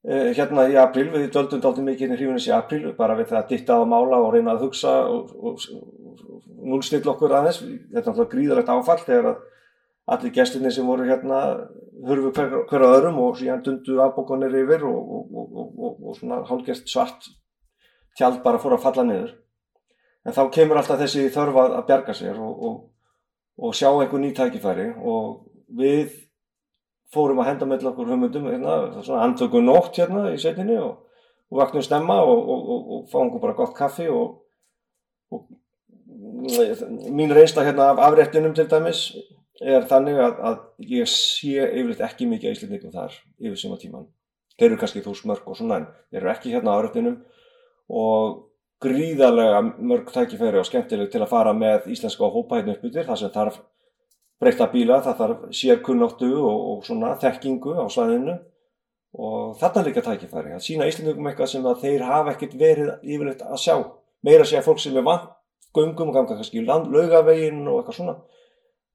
hérna 0.08 0.68
í 0.72 0.78
april, 0.80 1.10
við 1.12 1.30
döldum 1.36 1.62
dálta 1.64 1.84
mikið 1.84 2.14
í 2.14 2.18
hrífunis 2.20 2.48
í 2.48 2.56
april, 2.56 2.94
bara 2.98 3.18
við 3.20 3.32
það 3.34 3.42
að 3.42 3.50
ditta 3.54 3.80
á 3.80 3.84
mála 3.84 4.22
og 4.24 4.34
reyna 4.36 4.56
að 4.56 4.66
hugsa 4.68 4.94
og, 5.12 5.34
og, 5.36 5.66
og, 5.76 6.24
og 6.40 6.68
núlstill 6.72 7.04
okkur 7.04 7.36
aðeins. 7.36 7.60
Þetta 7.60 8.00
er 8.00 8.08
náttúrulega 8.08 8.34
gríðalegt 8.36 8.72
áfall 8.74 9.02
þegar 9.04 9.32
að 9.34 9.42
allir 10.10 10.34
gestinni 10.34 10.72
sem 10.74 10.88
voru 10.88 11.06
hérna 11.06 11.42
hörfu 12.08 12.32
hver, 12.34 12.56
hverja 12.70 12.94
öðrum 12.96 13.20
og 13.22 13.38
síðan 13.38 13.62
dundu 13.66 14.00
afbókonir 14.02 14.56
yfir 14.64 14.86
og 14.88 16.16
svona 16.18 16.42
hálfgest 16.50 16.90
svart 16.90 17.30
tjald 18.18 18.42
bara 18.46 18.62
fór 18.62 18.78
að 18.78 18.86
falla 18.88 19.06
niður 19.06 19.36
en 20.26 20.36
þá 20.36 20.42
kemur 20.56 20.80
alltaf 20.80 21.02
þessi 21.04 21.28
þörfa 21.34 21.68
að 21.78 21.86
bjarga 21.92 22.16
sér 22.18 22.40
og, 22.42 22.80
sjá 23.76 23.90
einhver 23.92 24.24
ný 24.24 24.32
tækifæri 24.36 24.90
og 24.98 25.46
við 25.78 26.16
fórum 27.14 27.42
að 27.42 27.50
henda 27.52 27.68
með 27.70 27.88
okkur 27.92 28.12
humundum 28.12 28.50
hérna, 28.50 28.76
svona 29.02 29.24
andtöku 29.26 29.62
nótt 29.64 29.98
hérna 29.98 30.28
í 30.34 30.38
setinu 30.42 30.78
og, 30.84 31.24
og 31.50 31.62
vaknum 31.64 31.86
stemma 31.86 32.20
og 32.22 33.10
fáum 33.12 33.30
okkur 33.30 33.44
bara 33.48 33.58
gott 33.58 33.76
kaffi 33.78 34.08
og 34.12 34.46
mín 37.10 37.34
reynsla 37.34 37.66
hérna 37.66 37.92
af 37.94 38.04
afréttunum 38.10 38.54
til 38.56 38.68
dæmis 38.70 39.02
er 39.60 39.84
þannig 39.90 40.20
að, 40.24 40.38
að 40.48 40.60
ég 40.94 41.10
sé 41.12 41.58
yfirleitt 41.66 42.04
ekki 42.06 42.28
mikið 42.30 42.56
íslendingum 42.56 42.94
þar 42.94 43.16
yfir 43.42 43.60
síma 43.60 43.80
tíman. 43.80 44.08
Þeir 44.60 44.70
eru 44.70 44.80
kannski 44.80 45.04
þús 45.04 45.26
mörg 45.28 45.48
og 45.48 45.58
svona 45.58 45.82
en 45.82 45.90
þeir 46.12 46.22
eru 46.22 46.32
ekki 46.32 46.54
hérna 46.54 46.76
á 46.76 46.78
afréttunum 46.80 47.18
og 47.90 48.38
gríðarlega 48.84 49.60
mörg 49.76 50.14
tækifæri 50.14 50.62
og 50.62 50.68
skemmtileg 50.68 51.12
til 51.12 51.24
að 51.24 51.32
fara 51.34 51.54
með 51.56 51.90
íslenska 51.92 52.30
hópahætnu 52.32 52.78
uppbyttir 52.78 53.08
þar 53.08 53.20
sem 53.20 53.34
þarf 53.34 53.60
breyta 54.40 54.70
bíla, 54.72 55.02
það 55.04 55.20
þarf 55.22 55.42
sérkunnáttu 55.56 56.30
og, 56.38 56.60
og 56.72 56.86
svona 56.88 57.16
þekkingu 57.22 57.76
á 57.76 57.86
svæðinu. 57.92 58.38
Og 59.20 59.56
þarna 59.58 59.84
líka 59.88 60.04
tækifæri 60.06 60.54
að 60.54 60.62
sína 60.62 60.86
íslendingum 60.90 61.28
eitthvað 61.32 61.50
sem 61.56 61.66
að 61.66 61.80
þeir 61.82 62.04
hafa 62.06 62.36
ekkert 62.36 62.54
verið 62.60 62.92
yfirleitt 63.02 63.42
að 63.42 63.62
sjá. 63.64 63.76
Meira 64.22 64.46
að 64.46 64.52
segja 64.52 64.66
fólk 64.68 64.84
sem 64.84 65.00
er 65.00 65.08
vant 65.08 65.32
göngum 65.74 66.12
og 66.12 66.18
ganga 66.18 66.38
kannski 66.38 66.62
laugavegin 66.66 67.64
og 67.66 67.80
eitthvað 67.80 67.98
svona. 67.98 68.16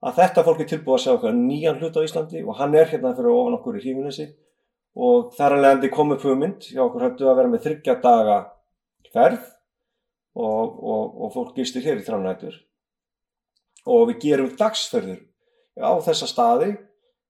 Að 0.05 0.21
þetta 0.21 0.45
fólk 0.47 0.63
er 0.63 0.71
tilbúið 0.71 0.95
að 0.95 1.03
sjá 1.03 1.13
eitthvað 1.15 1.41
nýjan 1.41 1.81
hlut 1.81 1.99
á 1.99 2.07
Íslandi 2.07 2.45
og 2.45 2.59
hann 2.61 2.79
er 2.79 2.91
hérna 2.93 3.15
fyrir 3.17 3.35
ofan 3.35 3.59
okkur 3.59 3.81
í 3.81 3.85
hífunissi 3.89 4.29
og 4.95 5.33
þar 5.35 5.57
alveg 5.57 5.77
endi 5.77 5.91
komið 5.91 6.27
hugmynd 6.29 6.69
hjá 6.71 6.83
okkur 6.85 7.09
hættu 7.09 7.29
að 7.29 7.39
vera 7.41 7.51
með 7.51 7.65
þryggja 7.67 7.95
daga 8.05 8.39
ferð 9.15 9.49
og, 10.39 10.79
og, 10.79 11.05
og 11.25 11.33
fólk 11.35 11.55
gistir 11.59 11.83
hér 11.87 11.99
í 11.99 12.07
þránættur 12.07 12.61
og 13.91 14.07
við 14.11 14.21
gerum 14.23 14.53
dagsferður 14.59 15.23
á 15.81 15.93
þessa 16.05 16.29
staði. 16.31 16.73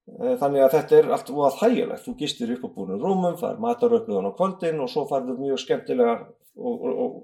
Eh, 0.05 0.35
þannig 0.41 0.65
að 0.65 0.75
þetta 0.77 0.97
er 0.99 1.11
allt 1.17 1.31
úr 1.33 1.59
þægilegt. 1.59 2.05
Þú 2.05 2.17
gistir 2.21 2.55
upp 2.57 2.67
á 2.69 2.75
búinu 2.75 2.99
rúmum, 3.01 3.39
það 3.41 3.55
er 3.55 3.63
mataröfluðan 3.65 4.29
á 4.29 4.37
kvöldin 4.37 4.83
og 4.85 4.91
svo 4.93 5.07
farður 5.09 5.39
mjög 5.41 5.63
skemmtilega 5.63 6.17
og, 6.55 6.83
og 6.85 7.15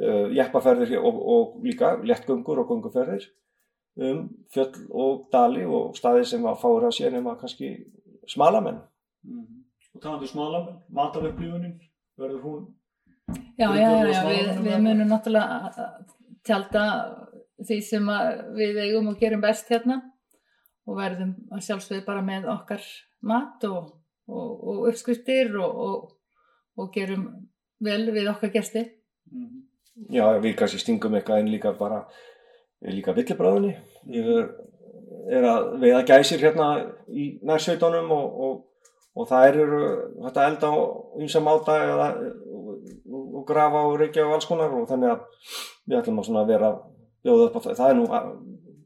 uh, 0.00 0.32
jeppaferðir 0.34 0.96
og 0.98 1.58
líka 1.64 1.96
lettgöngur 2.02 2.62
og 2.62 2.72
gönguferðir 2.72 3.28
um 3.96 4.24
fjöll 4.52 4.88
og 4.92 5.28
dali 5.32 5.62
og 5.64 5.94
staði 5.96 6.24
sem 6.28 6.44
að 6.44 6.58
fára 6.60 6.90
sér 6.92 7.14
nema 7.14 7.36
kannski 7.40 7.70
smalamenn. 8.28 8.82
Mm. 9.24 9.62
og 9.94 10.02
talandu 10.02 10.26
um 10.26 10.32
smalamenn, 10.32 10.82
mataröfluðunin 10.92 11.78
verður 12.18 12.42
hún 12.42 12.66
Já, 13.58 13.72
já, 13.74 13.88
já, 13.90 14.12
já 14.12 14.20
við, 14.28 14.50
við 14.62 14.82
munum 14.84 15.08
náttúrulega 15.10 15.86
tjálta 16.46 16.82
því 17.64 17.78
sem 17.82 18.10
við 18.54 18.78
eigum 18.84 19.08
og 19.10 19.16
gerum 19.18 19.42
best 19.42 19.72
hérna 19.72 20.02
og 20.86 20.98
verðum 21.00 21.34
að 21.52 21.64
sjálfsögðu 21.66 22.04
bara 22.06 22.22
með 22.24 22.48
okkar 22.52 22.84
mat 23.26 23.64
og, 23.68 23.92
og, 24.28 24.50
og 24.70 24.88
uppskriftir 24.90 25.54
og, 25.58 26.12
og 26.76 26.92
gerum 26.94 27.26
vel 27.82 28.02
við 28.14 28.30
okkar 28.32 28.54
gesti. 28.54 28.86
Mhm. 29.32 29.62
Já, 30.12 30.26
við 30.44 30.58
kannski 30.58 30.78
stingum 30.82 31.14
eitthvað 31.16 31.40
en 31.40 31.46
líka 31.48 31.70
bara, 31.72 32.02
líka 32.84 33.14
villibráðinni. 33.16 33.70
Ég 34.12 34.26
er, 34.28 34.50
er 35.38 35.46
að 35.48 35.68
veiða 35.80 36.02
gæsir 36.10 36.42
hérna 36.44 36.66
í 37.08 37.30
nærsveitunum 37.40 38.12
og 38.12 39.24
það 39.30 39.46
eru 39.48 39.78
þetta 40.26 40.44
elda 40.50 40.68
á 40.68 40.76
ymsa 41.24 41.40
máta 41.40 41.78
eða 41.86 42.10
og 43.06 43.46
grafa 43.48 43.86
og 43.88 43.96
reykja 44.02 44.26
og 44.26 44.36
alls 44.36 44.48
konar 44.48 44.74
og 44.76 44.84
þannig 44.90 45.14
að 45.14 45.48
við 45.86 45.98
ætlum 46.00 46.20
að 46.24 46.52
vera 46.52 46.70
bjóða 47.24 47.48
upp 47.48 47.56
á 47.56 47.60
það. 47.64 47.78
Það 47.80 47.90
er 47.90 47.96
nú 47.96 48.06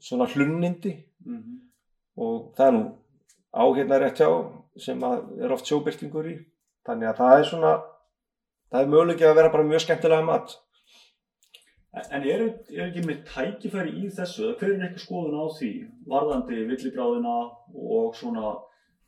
svona 0.01 0.27
hlunnindi 0.31 0.93
mm 1.27 1.37
-hmm. 1.37 1.60
Og 2.21 2.51
það 2.57 2.67
er 2.67 2.75
nú 2.77 2.85
áhérna 3.51 4.01
rétt 4.01 4.21
hjá 4.21 4.31
sem 4.81 5.05
er 5.05 5.55
oft 5.55 5.69
sjóbyrtingur 5.69 6.29
í. 6.31 6.37
Þannig 6.87 7.11
að 7.11 7.21
það 7.21 7.37
er 7.37 7.47
svona, 7.51 7.77
það 8.73 8.83
er 8.83 8.91
mögulegið 8.95 9.31
að 9.31 9.39
vera 9.41 9.53
bara 9.55 9.69
mjög 9.69 9.85
skemmtilega 9.85 10.27
mat. 10.27 10.57
En 12.01 12.23
er, 12.23 12.43
er 12.71 12.85
ekki 12.87 13.03
með 13.03 13.23
tækifæri 13.27 13.93
í 13.99 14.09
þessu, 14.15 14.45
eða 14.47 14.59
hver 14.61 14.75
er 14.77 14.85
eitthvað 14.87 15.05
skoðun 15.05 15.41
á 15.43 15.47
því, 15.57 15.71
varðandi 16.13 16.59
villibráðina 16.69 17.37
og 17.75 18.13
svona 18.19 18.53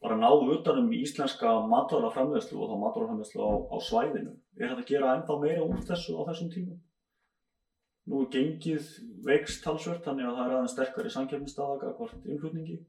bara 0.02 0.16
náðu 0.18 0.56
utanum 0.56 0.88
íslenska 0.98 1.52
matvælaframlegslu 1.70 2.58
og 2.58 2.72
þá 2.72 2.80
matvælaframlegslu 2.82 3.44
á, 3.46 3.50
á 3.70 3.76
svæðinu. 3.86 4.32
Er 4.58 4.72
þetta 4.72 4.82
að 4.82 4.88
gera 4.90 5.12
ennþá 5.14 5.36
meira 5.44 5.66
úr 5.68 5.84
þessu 5.86 6.16
á 6.18 6.22
þessum 6.32 6.50
tímum? 6.50 6.80
Nú 8.10 8.24
er 8.24 8.32
gengið 8.34 8.88
veikst 9.28 9.62
talsvört, 9.62 10.02
þannig 10.02 10.26
að 10.26 10.40
það 10.40 10.48
er 10.48 10.56
aðeins 10.56 10.74
sterkari 10.74 11.14
samkjöfnistaðaga 11.14 11.92
hvort 12.00 12.26
innflutningi. 12.26 12.80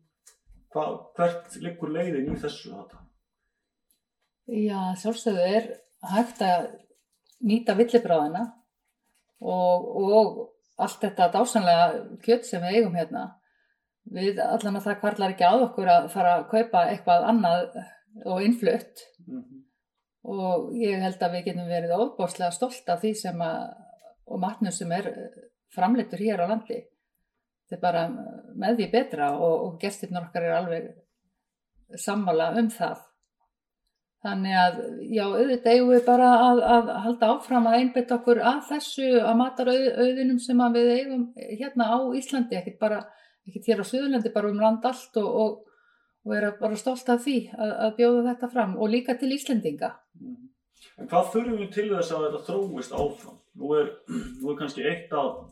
Hva, 0.74 0.86
hvert 1.18 1.56
liggur 1.62 1.92
leiðin 1.94 2.34
í 2.34 2.40
þessu 2.42 2.74
þetta? 2.74 3.04
Já, 4.50 4.80
sjálfsögðu 5.00 5.46
er 5.58 5.70
hægt 6.14 6.42
að 6.44 6.66
nýta 7.44 7.76
villibráðina 7.78 8.44
og, 9.40 9.88
og 10.04 10.42
allt 10.82 11.00
þetta 11.04 11.30
dásanlega 11.36 11.88
kjött 12.26 12.48
sem 12.48 12.64
við 12.64 12.80
eigum 12.80 12.98
hérna 12.98 13.26
við 14.14 14.42
allan 14.44 14.80
að 14.80 14.88
það 14.88 15.00
kvarlar 15.04 15.34
ekki 15.34 15.48
á 15.48 15.54
okkur 15.56 15.92
að 15.94 16.10
fara 16.12 16.34
að 16.40 16.48
kaupa 16.52 16.86
eitthvað 16.92 17.28
annað 17.30 17.78
og 18.26 18.44
innflutt 18.44 19.06
mm 19.24 19.38
-hmm. 19.40 19.62
og 20.34 20.74
ég 20.76 21.04
held 21.06 21.24
að 21.24 21.38
við 21.38 21.46
getum 21.46 21.70
verið 21.70 21.96
óbáslega 21.96 22.52
stolt 22.52 22.90
af 22.90 23.00
því 23.02 23.14
sem 23.22 23.42
að 23.42 23.62
og 24.26 24.40
matnum 24.40 24.72
sem 24.72 24.92
er 24.92 25.10
framleitur 25.74 26.20
hér 26.20 26.44
á 26.44 26.48
landi 26.48 26.80
þetta 27.70 27.78
er 27.78 27.82
bara 27.88 28.04
með 28.64 28.78
því 28.80 28.92
betra 28.92 29.32
og, 29.38 29.56
og 29.66 29.80
gestirnur 29.82 30.28
okkar 30.28 30.48
er 30.48 30.60
alveg 30.60 30.92
sammála 32.00 32.54
um 32.60 32.70
það 32.74 33.02
þannig 34.24 34.56
að 34.56 34.78
já, 35.12 35.24
auðvitað 35.26 35.74
eigum 35.74 35.92
við 35.92 36.06
bara 36.06 36.30
að, 36.46 36.62
að 36.76 36.94
halda 37.06 37.32
áfram 37.34 37.68
að 37.68 37.80
einbetta 37.80 38.18
okkur 38.20 38.40
að 38.40 38.62
þessu 38.70 39.10
að 39.20 39.36
matar 39.42 39.72
auðinum 39.74 40.40
sem 40.40 40.64
við 40.78 40.94
eigum 40.94 41.26
hérna 41.36 41.90
á 41.92 42.00
Íslandi, 42.16 42.60
ekkert 42.60 42.80
bara 42.80 43.02
ekkert 43.48 43.68
hér 43.68 43.84
á 43.84 43.86
Suðurlandi 43.88 44.32
bara 44.34 44.52
um 44.52 44.62
land 44.64 44.86
allt 44.88 45.20
og, 45.20 45.28
og, 45.44 45.84
og 46.24 46.36
er 46.38 46.50
bara 46.60 46.80
stolt 46.80 47.10
af 47.12 47.24
því 47.26 47.38
að, 47.52 47.74
að 47.88 47.96
bjóða 48.00 48.26
þetta 48.30 48.52
fram 48.56 48.78
og 48.80 48.92
líka 48.94 49.18
til 49.20 49.34
Íslendinga. 49.36 49.92
Mm. 50.22 50.40
En 51.00 51.10
hvað 51.10 51.32
þurfum 51.34 51.60
við 51.60 51.74
til 51.74 51.90
þess 51.90 52.14
að 52.14 52.26
þetta 52.28 52.42
þróist 52.48 52.96
áfram? 52.96 53.38
Nú 53.60 53.76
er, 53.78 53.92
nú 54.40 54.52
er 54.52 54.58
kannski 54.60 54.86
eitt 54.88 55.14
af 55.18 55.44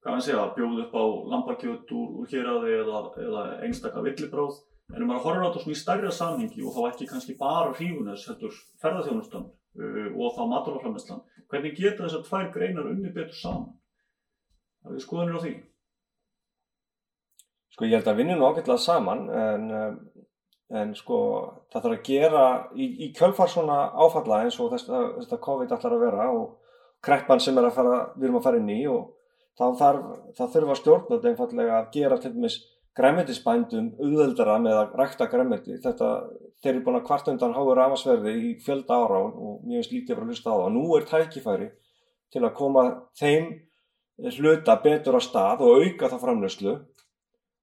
hvað 0.00 0.14
maður 0.14 0.26
segja, 0.26 0.44
bjóð 0.56 0.82
upp 0.84 0.94
á 0.96 1.04
lambakjöt 1.34 1.90
úr, 1.92 2.12
úr 2.20 2.28
héraði 2.32 2.76
eða, 2.80 3.00
eða 3.20 3.46
einstaka 3.66 4.04
villibráð. 4.04 4.60
En 4.90 5.04
ef 5.04 5.06
maður 5.06 5.26
horfir 5.26 5.42
á 5.44 5.46
þetta 5.46 5.64
svona 5.64 5.76
í 5.76 5.80
stærra 5.80 6.12
samhengi 6.14 6.62
og 6.66 6.74
þá 6.74 6.80
ekki 6.88 7.08
kannski 7.10 7.36
bara 7.38 7.74
hrífunes, 7.76 8.24
heldur 8.26 8.54
ferðarþjónustan 8.82 9.44
uh, 9.46 10.08
og 10.16 10.32
þá 10.38 10.40
maturaframleyslan, 10.50 11.20
hvernig 11.52 11.76
geta 11.76 12.06
þessar 12.06 12.24
tvær 12.26 12.48
greinar 12.56 12.88
unni 12.90 13.12
betur 13.14 13.36
saman? 13.38 13.68
Það 14.80 14.96
er 14.96 15.04
skoðanir 15.04 15.36
á 15.36 15.44
því. 15.44 15.52
Sko 17.76 17.86
ég 17.86 18.00
held 18.00 18.10
að 18.10 18.18
vinna 18.18 18.40
nú 18.40 18.48
ágætlega 18.48 18.82
saman 18.82 19.22
en, 19.36 19.70
um, 19.78 20.00
en 20.80 20.96
sko 20.96 21.20
það 21.70 21.84
þarf 21.84 21.98
að 21.98 22.04
gera 22.08 22.44
í, 22.72 22.88
í 23.04 23.12
kjölfar 23.14 23.52
svona 23.52 23.78
áfalla 24.00 24.42
eins 24.46 24.58
og 24.58 24.72
þetta, 24.72 25.04
þetta 25.20 25.42
COVID 25.44 25.76
ætlar 25.76 25.94
að 25.94 26.04
vera 26.08 26.26
og 26.34 26.56
kreppan 27.04 27.40
sem 27.44 27.56
er 27.60 27.68
að 27.68 27.76
fara, 27.76 28.04
við 28.16 28.26
erum 28.26 28.40
að 28.40 28.46
fara 28.48 28.60
inn 28.60 28.74
í 28.74 28.82
og 28.90 29.12
þá 29.58 29.64
þarf, 29.80 30.04
þurfa 30.38 30.76
stjórnvöld 30.78 31.26
einfallega 31.30 31.80
að 31.80 31.90
gera 31.96 32.18
til 32.20 32.34
dæmis 32.34 32.60
græmitisbændum 32.98 33.90
auðveldara 34.00 34.58
með 34.62 34.78
að 34.80 34.94
rækta 35.00 35.28
græmiti. 35.30 35.78
Þetta, 35.82 36.10
þeir 36.62 36.72
eru 36.74 36.84
búin 36.86 36.98
að 36.98 37.06
kvart 37.06 37.30
undan 37.32 37.54
háur 37.56 37.78
rafasverði 37.78 38.34
í 38.36 38.52
fjölda 38.64 38.98
ára 39.04 39.20
og 39.28 39.60
mjög 39.68 39.86
slítið 39.86 40.18
að 40.18 40.30
hlusta 40.30 40.54
á 40.54 40.56
það. 40.58 40.72
Nú 40.74 40.84
er 40.96 41.06
tækifæri 41.08 41.68
til 42.30 42.44
að 42.44 42.56
koma 42.58 42.84
þeim 43.18 43.52
hluta 44.36 44.76
betur 44.82 45.16
á 45.16 45.20
stað 45.24 45.64
og 45.64 45.84
auka 45.84 46.10
það 46.10 46.24
framlöslu 46.24 46.74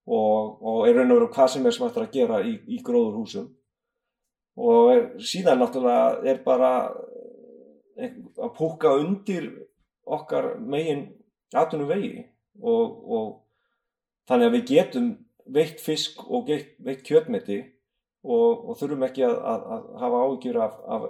og, 0.08 0.58
og 0.64 0.88
er 0.88 0.98
raun 0.98 1.12
og 1.12 1.20
veru 1.20 1.30
hvað 1.36 1.52
sem 1.54 1.68
er 1.68 1.76
sem 1.76 1.86
ættir 1.88 2.08
að 2.08 2.16
gera 2.16 2.42
í, 2.42 2.56
í 2.66 2.80
gróður 2.84 3.20
húsum. 3.20 3.52
Og 4.58 4.92
er, 4.96 5.04
síðan 5.22 5.62
náttúrulega 5.62 6.32
er 6.32 6.42
bara 6.46 6.72
að 7.98 8.52
púka 8.58 8.96
undir 8.98 9.52
okkar 10.08 10.56
megin 10.62 11.08
atvinnum 11.54 11.90
vegi. 11.92 12.26
Og, 12.58 12.98
og 13.14 13.28
þannig 14.30 14.50
að 14.50 14.56
við 14.58 14.68
getum 14.72 15.10
veitt 15.54 15.82
fisk 15.84 16.24
og 16.28 16.50
veitt 16.50 17.06
kjötmeti 17.08 17.62
og, 18.28 18.68
og 18.68 18.78
þurfum 18.80 19.06
ekki 19.08 19.24
að, 19.28 19.38
að, 19.52 19.68
að 19.76 19.86
hafa 20.02 20.24
áhyggjur 20.26 20.60
af, 20.66 20.80
af, 20.96 21.08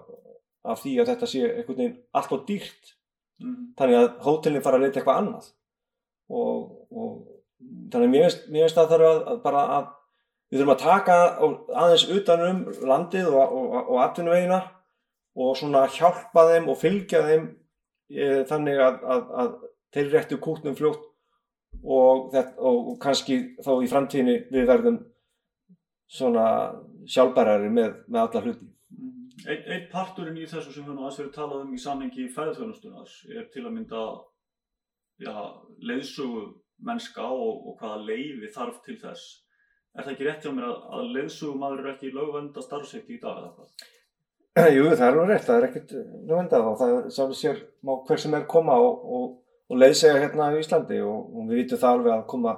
af 0.74 0.84
því 0.84 0.94
að 1.02 1.12
þetta 1.14 1.32
sé 1.32 1.44
einhvern 1.48 1.82
veginn 1.82 2.00
alltaf 2.20 2.46
dýrt. 2.50 2.94
Mm. 3.38 3.74
þannig 3.78 4.00
að 4.00 4.08
hótelin 4.26 4.64
fara 4.66 4.80
að 4.80 4.88
leita 4.88 5.00
eitthvað 5.00 5.20
annað. 5.22 5.50
Og, 6.34 6.64
og 6.90 7.12
þannig 7.92 8.08
að 8.08 8.14
mér 8.14 8.26
finnst, 8.26 8.48
mér 8.50 8.66
finnst 8.66 8.80
að 8.82 8.88
það 8.88 9.04
þarf 9.04 9.30
að 9.34 9.44
bara 9.44 9.62
að 9.76 9.86
við 10.48 10.60
þurfum 10.60 10.74
að 10.74 10.82
taka 10.84 11.18
aðeins 11.84 12.06
utanum 12.16 12.60
landið 12.90 13.30
og 13.38 13.96
atvinnuvegina 14.02 14.60
og 15.38 15.58
svona 15.60 15.84
hjálpa 15.94 16.46
þeim 16.50 16.70
og 16.72 16.80
fylgja 16.82 17.24
þeim 17.28 17.48
e, 18.10 18.28
þannig 18.50 18.82
að, 18.82 19.02
að 19.44 19.52
þeir 19.98 20.14
réttu 20.14 20.40
kútnum 20.42 20.78
fljótt 20.78 21.06
og, 21.84 22.30
þetta, 22.34 22.56
og 22.62 22.96
kannski 23.02 23.40
þá 23.66 23.72
í 23.82 23.92
framtíðinni 23.92 24.38
við 24.54 24.68
verðum 24.70 25.00
svona 26.08 26.48
sjálfbærari 27.10 27.72
með, 27.72 28.02
með 28.08 28.22
alla 28.24 28.44
hluti. 28.46 28.70
Einn 29.48 29.68
ein 29.72 29.84
parturinn 29.92 30.40
í 30.40 30.48
þessu 30.50 30.74
sem 30.74 30.86
við 30.86 30.96
náttúrulega 30.96 31.22
verið 31.22 31.34
talað 31.36 31.66
um 31.66 31.74
í 31.76 31.82
samhengi 31.82 32.24
í 32.26 32.32
fæðarþjónustunar 32.34 33.12
er 33.38 33.50
til 33.54 33.66
að 33.66 33.76
mynda 33.76 34.06
ja, 35.24 35.36
leiðsögu 35.88 36.48
mennska 36.88 37.28
og, 37.28 37.68
og 37.70 37.78
hvaða 37.82 38.00
leiði 38.08 38.50
þarf 38.54 38.82
til 38.86 38.98
þess. 39.02 39.28
Er 39.98 40.06
það 40.06 40.14
ekki 40.14 40.28
rétt 40.28 40.46
hjá 40.46 40.54
mér 40.54 40.68
að, 40.70 40.82
að 40.98 41.14
leiðsögu 41.16 41.60
maður 41.62 41.84
er 41.84 41.94
ekki 41.94 42.14
lögvenda 42.14 42.64
starfsefti 42.66 43.18
í 43.18 43.22
dag 43.22 43.40
eða 43.44 43.54
hvað? 43.56 43.88
Jú, 44.78 44.88
það 44.90 45.06
er 45.08 45.12
alveg 45.12 45.32
rétt, 45.32 45.48
það 45.48 45.60
er 45.60 45.68
ekkert 45.70 45.96
lögvenda 45.98 46.64
og 46.66 46.80
það 46.82 46.96
er 46.96 47.10
sálega 47.14 47.40
sér 47.42 47.62
hver 48.10 48.24
sem 48.24 48.38
er 48.38 48.50
koma 48.50 48.78
og, 48.82 49.06
og 49.18 49.28
og 49.68 49.82
leiðsega 49.82 50.22
hérna 50.24 50.52
í 50.54 50.62
Íslandi 50.62 51.00
og, 51.04 51.32
og 51.34 51.50
við 51.50 51.64
vitum 51.64 51.82
það 51.82 51.98
alveg 51.98 52.14
að 52.16 52.28
koma 52.32 52.54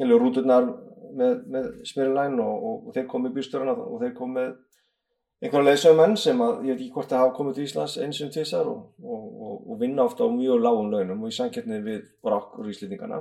heilu 0.00 0.18
rúturnar 0.20 0.70
með, 1.18 1.34
með 1.50 1.68
Smyrilæn 1.88 2.38
og, 2.42 2.54
og, 2.54 2.88
og 2.88 2.96
þeir 2.96 3.08
komi 3.10 3.30
í 3.30 3.36
bústöruna 3.36 3.74
og 3.74 4.02
þeir 4.02 4.14
komi 4.16 4.38
með 4.38 4.54
einhverja 5.38 5.68
leiðsögumenn 5.68 6.16
sem 6.18 6.40
að 6.42 6.64
ég 6.66 6.74
veit 6.74 6.80
ekki 6.82 6.94
hvort 6.96 7.10
það 7.12 7.20
hafa 7.22 7.34
komið 7.36 7.58
til 7.58 7.66
Íslands 7.68 7.96
eins 8.02 8.20
og 8.24 8.30
tísar 8.34 8.70
og 8.70 9.74
vinna 9.78 10.06
ofta 10.08 10.26
á 10.26 10.28
mjög 10.34 10.62
lágum 10.64 10.88
launum 10.92 11.22
og 11.22 11.30
í 11.30 11.36
sanketni 11.36 11.78
við 11.84 12.00
bara 12.24 12.40
okkur 12.40 12.70
íslendingana. 12.72 13.20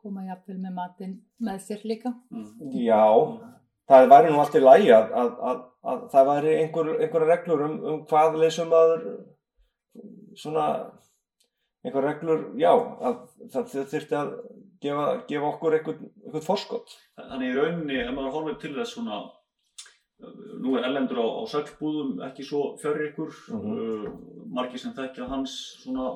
Koma 0.00 0.22
jáfnvel 0.28 0.60
með 0.60 0.76
matinn 0.76 1.16
með 1.42 1.58
sér 1.66 1.82
líka? 1.84 2.14
Mm. 2.30 2.70
Já, 2.84 3.02
það 3.90 4.06
væri 4.14 4.30
nú 4.30 4.40
alltaf 4.40 4.64
lægi 4.64 4.94
að, 4.96 5.10
að, 5.22 5.32
að, 5.50 5.60
að 5.92 6.06
það 6.14 6.30
væri 6.30 6.54
einhver, 6.60 6.92
einhverja 7.00 7.30
reglur 7.32 7.66
um, 7.66 7.76
um 7.90 8.00
hvað 8.10 8.38
leiðsögumæður 8.44 9.04
svona 10.38 10.66
einhver 11.84 12.04
reglur, 12.04 12.46
já, 12.60 12.72
að 12.74 13.20
það 13.52 13.76
þurfti 13.92 14.16
að 14.18 14.32
gefa, 14.84 15.04
gefa 15.28 15.50
okkur 15.50 15.76
eitthvað 15.78 16.46
forskott. 16.46 16.96
Þannig 17.18 17.52
í 17.52 17.54
rauninni, 17.56 18.00
ef 18.02 18.10
maður 18.16 18.34
horfið 18.36 18.58
til 18.64 18.72
þess 18.76 18.96
svona, 18.96 19.20
nú 20.60 20.76
er 20.76 20.88
ellendur 20.90 21.22
á, 21.24 21.26
á 21.40 21.42
sökbúðum 21.54 22.20
ekki 22.28 22.44
svo 22.44 22.74
fyrir 22.82 23.10
ykkur, 23.10 23.32
mm 23.32 23.62
-hmm. 23.64 23.78
uh, 23.80 24.44
margir 24.56 24.82
sem 24.82 24.96
þekkja 24.96 25.30
hans 25.30 25.56
svona 25.84 26.10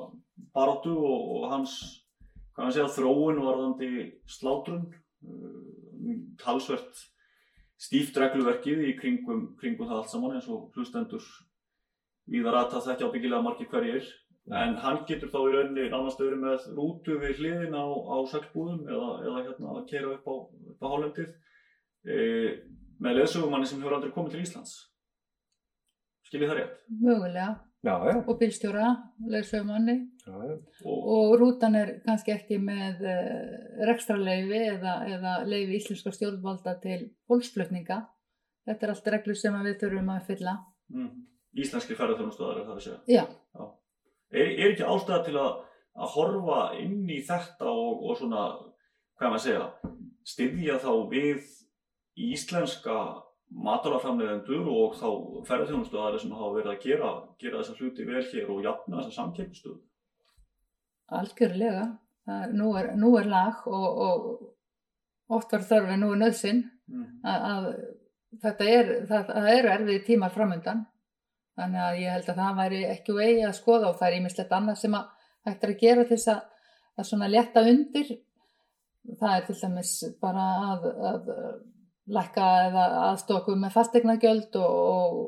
baróttu 0.53 0.93
og, 0.93 1.19
og 1.37 1.49
hans, 1.53 1.79
hvað 2.53 2.65
maður 2.65 2.77
segja, 2.77 2.95
þróun 2.97 3.43
varðandi 3.47 3.91
slátrun, 4.37 4.85
uh, 5.25 6.15
talsvert 6.37 7.05
stíft 7.81 8.17
regluverkið 8.17 8.85
í 8.89 8.93
kringum, 8.99 9.55
kringum 9.59 9.89
það 9.89 9.97
allt 9.97 10.13
saman 10.13 10.37
eins 10.37 10.47
og 10.47 10.69
hlustendur 10.75 11.25
viðar 12.31 12.61
að 12.61 12.71
það 12.75 12.87
þekkja 12.89 13.09
ábyggilega 13.09 13.45
margir 13.45 13.69
hverjir 13.69 14.07
en 14.53 14.75
hann 14.77 14.99
getur 15.09 15.31
þá 15.33 15.37
í 15.41 15.53
rauninni 15.55 15.85
nánast 15.89 16.21
verið 16.21 16.41
með 16.43 16.65
rútu 16.77 17.17
við 17.21 17.39
hliðin 17.41 17.73
á, 17.73 17.85
á 17.85 18.17
seglbúðum 18.29 18.83
eða, 18.85 19.11
eða 19.25 19.43
hérna 19.47 19.71
að 19.73 19.85
kera 19.89 20.11
upp 20.13 20.27
á, 20.29 20.35
á 20.81 20.85
hálendið 20.91 21.29
e, 22.05 22.17
með 23.01 23.17
leðsögumanni 23.19 23.69
sem 23.69 23.79
hefur 23.81 23.95
aldrei 23.97 24.13
komið 24.13 24.35
til 24.35 24.43
Íslands 24.45 24.75
skiljið 26.29 26.51
það 26.51 26.59
rétt? 26.59 26.83
Mögulega 27.01 27.47
já, 27.85 27.95
já. 28.05 28.17
og 28.21 28.37
bílstjóra, 28.41 28.89
leðsögumanni 29.33 29.95
og, 30.29 30.99
og 31.15 31.33
rútan 31.41 31.77
er 31.79 31.95
kannski 32.05 32.35
ekki 32.35 32.59
með 32.61 33.01
e, 33.01 33.15
rekstraleifi 33.89 34.59
eða, 34.75 34.99
eða 35.09 35.37
leifi 35.49 35.79
íslenska 35.79 36.13
stjórnvalda 36.13 36.75
til 36.83 36.99
fólksflutninga 37.25 38.03
þetta 38.69 38.85
er 38.85 38.93
allt 38.93 39.09
reglur 39.15 39.41
sem 39.41 39.57
við 39.65 39.79
þurfum 39.81 40.13
að 40.13 40.29
fylla 40.29 40.59
mm. 40.93 41.09
Íslenski 41.65 41.97
ferðarþjónustöðar 41.97 42.61
er 42.61 42.69
það 42.69 42.77
að 42.77 42.85
segja? 42.85 42.99
Já, 43.09 43.25
já. 43.57 43.65
Er, 44.33 44.47
er 44.47 44.71
ekki 44.71 44.87
ástæða 44.87 45.19
til 45.27 45.35
að, 45.41 45.59
að 45.95 46.15
horfa 46.15 46.61
inn 46.81 47.03
í 47.11 47.19
þetta 47.25 47.69
og, 47.69 48.01
og 48.05 48.17
svona, 48.19 48.47
hvað 49.19 49.33
maður 49.33 49.45
segja, 49.45 49.67
styðja 50.25 50.79
þá 50.81 50.91
við 51.11 51.45
íslenska 52.25 52.97
matalaframleðendur 53.65 54.69
og 54.71 54.95
þá 54.99 55.09
ferðarþjónustöðari 55.47 56.21
sem 56.21 56.33
hafa 56.33 56.53
verið 56.55 56.71
að 56.73 56.81
gera, 56.87 57.11
gera 57.41 57.61
þessa 57.61 57.77
hluti 57.79 58.07
vel 58.07 58.23
hér 58.31 58.49
og 58.51 58.63
jafna 58.65 59.01
þessa 59.01 59.15
samkeppnistöðu? 59.19 59.77
Algjörlega. 61.15 61.85
Nú 62.57 62.71
er, 62.79 62.89
nú 62.97 63.11
er 63.19 63.27
lag 63.29 63.67
og, 63.69 63.99
og 64.01 65.35
oft 65.37 65.51
var 65.53 65.65
þörfið, 65.67 65.99
nú 66.01 66.07
er 66.15 66.21
nöðsinn 66.23 66.63
mm. 66.89 67.03
að, 67.21 67.45
að 67.51 67.67
þetta 68.41 68.69
er, 68.71 68.89
það, 69.11 69.27
það 69.29 69.49
er 69.51 69.67
erfið 69.75 69.99
tímar 70.07 70.33
framöndan 70.33 70.81
Þannig 71.55 71.81
að 71.85 71.99
ég 72.01 72.11
held 72.11 72.29
að 72.31 72.39
það 72.41 72.57
væri 72.59 72.81
ekki 72.91 73.15
vegi 73.15 73.45
að 73.47 73.57
skoða 73.59 73.91
og 73.91 73.99
það 73.99 74.09
er 74.09 74.17
ímislegt 74.17 74.55
annað 74.55 74.81
sem 74.81 74.97
að 74.97 75.05
hægt 75.47 75.63
er 75.63 75.71
að 75.71 75.83
gera 75.83 76.03
til 76.03 76.17
þess 76.17 76.31
að, 76.33 76.41
að 76.99 77.07
svona 77.09 77.29
leta 77.31 77.63
undir. 77.69 78.11
Það 79.21 79.35
er 79.35 79.45
til 79.47 79.55
dæmis 79.61 79.93
bara 80.21 80.45
að, 80.73 80.85
að 81.11 81.31
lækka 82.17 82.49
eða 82.67 82.85
aðstoku 83.11 83.55
með 83.61 83.75
fastegnagjöld 83.77 84.57
og, 84.59 85.21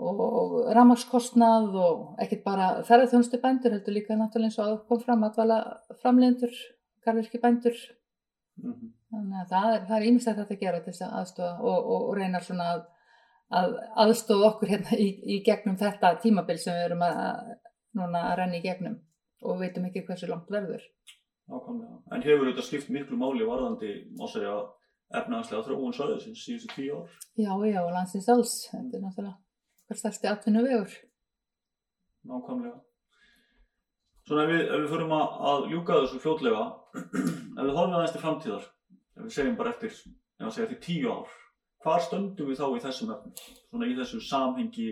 og, 0.00 0.24
og 0.26 0.56
rammarskostnað 0.76 1.78
og 1.84 2.24
ekkert 2.24 2.44
bara 2.48 2.70
ferðarþjónustu 2.88 3.40
bændur 3.44 3.76
heldur 3.76 3.96
líka 3.96 4.16
náttúrulega 4.16 4.50
eins 4.50 4.58
og 4.58 4.72
að 4.72 4.82
kom 4.90 5.04
fram 5.04 5.24
aðvala 5.28 5.60
framlegendur, 6.02 6.58
garðirki 7.06 7.40
bændur. 7.40 7.78
Mm 8.56 8.72
-hmm. 8.72 8.92
Þannig 9.16 9.40
að 9.54 9.86
það 9.88 9.96
er 9.96 10.06
ímislegt 10.10 10.38
að 10.38 10.44
þetta 10.44 10.60
gera 10.64 10.80
til 10.80 10.92
þess 10.92 11.06
að 11.06 11.16
aðstofa 11.20 11.52
og, 11.70 11.90
og 11.94 12.16
reyna 12.16 12.40
svona 12.40 12.70
að 12.74 12.84
að 13.54 13.76
aðstofa 14.02 14.50
okkur 14.52 14.72
hérna 14.74 14.98
í, 14.98 15.08
í 15.22 15.40
gegnum 15.46 15.78
þetta 15.78 16.16
tímabil 16.22 16.58
sem 16.58 16.74
við 16.74 16.88
erum 16.88 17.04
að, 17.06 17.52
núna 17.98 18.24
að 18.30 18.38
renna 18.40 18.58
í 18.58 18.64
gegnum 18.64 18.98
og 19.46 19.60
veitum 19.60 19.86
ekki 19.88 20.04
hversu 20.06 20.30
langt 20.30 20.50
verður. 20.50 20.82
Nákvæmlega. 21.46 22.00
En 22.12 22.24
hefur 22.24 22.50
þetta 22.50 22.64
skipt 22.66 22.90
miklu 22.90 23.18
máli 23.20 23.46
varðandi, 23.46 23.92
má 24.18 24.26
segja, 24.30 24.56
efnahanslega 25.14 25.62
þróun 25.68 25.94
svæðisins 25.94 26.42
síðustu 26.42 26.72
tíu 26.74 26.96
ár? 26.98 27.18
Já, 27.38 27.52
já, 27.68 27.80
og 27.84 27.92
landsins 27.94 28.26
alls. 28.32 28.56
Þetta 28.72 28.98
er 28.98 29.04
náttúrulega 29.04 29.36
hver 29.86 30.00
stærsti 30.00 30.30
atvinnu 30.30 30.64
vegur. 30.66 30.96
Nákvæmlega. 32.26 32.80
Svona 34.26 34.42
ef 34.42 34.50
við, 34.50 34.62
ef 34.64 34.80
við 34.82 34.88
förum 34.90 35.12
að, 35.14 35.34
að 35.50 35.66
ljúka 35.70 35.98
þessu 36.02 36.22
fljótlega, 36.24 36.62
ef 37.58 37.60
við 37.60 37.76
horfum 37.76 37.92
aðeins 37.94 38.14
til 38.16 38.22
framtíðar, 38.24 38.64
ef 39.14 39.20
við 39.22 39.34
segjum 39.36 39.58
bara 39.60 39.74
eftir, 39.74 39.92
ef 39.94 40.48
við 40.48 40.56
segjum 40.56 40.66
eftir 40.66 40.80
tíu 40.82 41.12
ár, 41.12 41.36
Hvar 41.86 42.02
stöndum 42.02 42.48
við 42.50 42.58
þá 42.58 42.66
í 42.74 42.80
þessum 42.82 43.10
öfnum? 43.14 43.34
Svona 43.70 43.86
í 43.86 43.92
þessu 43.94 44.18
samhengi 44.26 44.88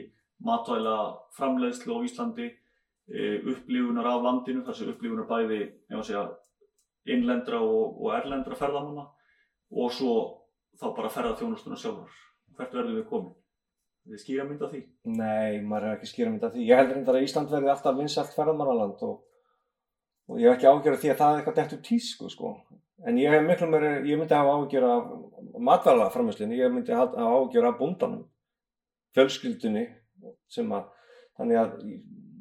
matvæla 0.46 0.98
framleiðslu 1.34 1.90
á 1.90 2.06
Íslandi 2.06 2.46
e, 2.46 3.40
upplífunar 3.50 4.06
af 4.12 4.22
landinu, 4.22 4.62
þessi 4.62 4.86
upplífunar 4.92 5.26
bæði 5.26 5.58
segja, 5.90 6.28
innlendra 7.10 7.58
og, 7.66 7.98
og 7.98 8.14
erlendra 8.14 8.54
ferðamanna 8.60 9.08
og 9.74 9.90
svo 9.90 10.14
þá 10.78 10.86
bara 10.94 11.10
ferðarþjónustuna 11.16 11.80
sjálfur. 11.82 12.14
Hvert 12.54 12.78
verðum 12.78 13.00
við 13.00 13.08
komin? 13.10 13.34
Þið 14.04 14.20
skýra 14.20 14.46
mynd 14.46 14.62
af 14.62 14.70
því? 14.70 14.84
Nei, 15.18 15.60
maður 15.66 15.88
er 15.88 15.96
ekki 15.96 16.12
skýra 16.12 16.30
mynd 16.30 16.46
af 16.46 16.54
því. 16.54 16.68
Ég 16.68 16.78
heldur 16.78 17.00
reyndar 17.00 17.18
að 17.18 17.26
Ísland 17.26 17.50
verði 17.50 17.74
alltaf 17.74 17.98
vinsalt 17.98 18.34
ferðamannaland 18.36 19.02
og, 19.08 19.18
og 20.28 20.40
ég 20.40 20.48
hef 20.48 20.56
ekki 20.56 20.70
ágjörð 20.70 21.00
því 21.02 21.10
að 21.12 21.18
það 21.20 21.32
er 21.32 21.40
eitthvað 21.40 21.58
dætt 21.58 21.74
úr 21.76 21.82
tísku 21.88 22.30
sko. 22.32 22.52
En 23.04 23.18
ég 23.20 23.34
hef 23.34 23.42
miklu 23.44 23.68
meiri, 23.68 23.90
ég 24.08 24.20
myndi 24.20 24.36
hafa 24.36 24.54
ágjörð 24.60 24.90
af 24.90 25.02
matvælarframherslunni, 25.68 26.60
ég 26.60 26.72
myndi 26.72 26.96
hafa 26.96 27.26
ágjörð 27.28 27.68
af 27.70 27.78
bundanum, 27.80 28.24
fjölskyldunni 29.16 29.84
sem 30.48 30.72
að, 30.72 30.86
þannig 31.36 31.60
að 31.60 31.74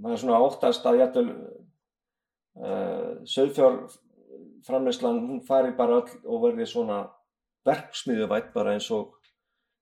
maður 0.04 0.22
svona 0.22 0.44
óttast 0.46 0.88
að 0.88 1.00
jættul 1.02 1.26
uh, 1.34 3.12
söðfjárframherslan, 3.34 5.20
hún 5.28 5.44
fari 5.48 5.76
bara 5.76 6.00
öll 6.02 6.24
og 6.24 6.48
verði 6.48 6.70
svona 6.70 7.04
verksmiðuvætt 7.68 8.54
bara 8.56 8.78
eins 8.78 8.90
og, 8.96 9.18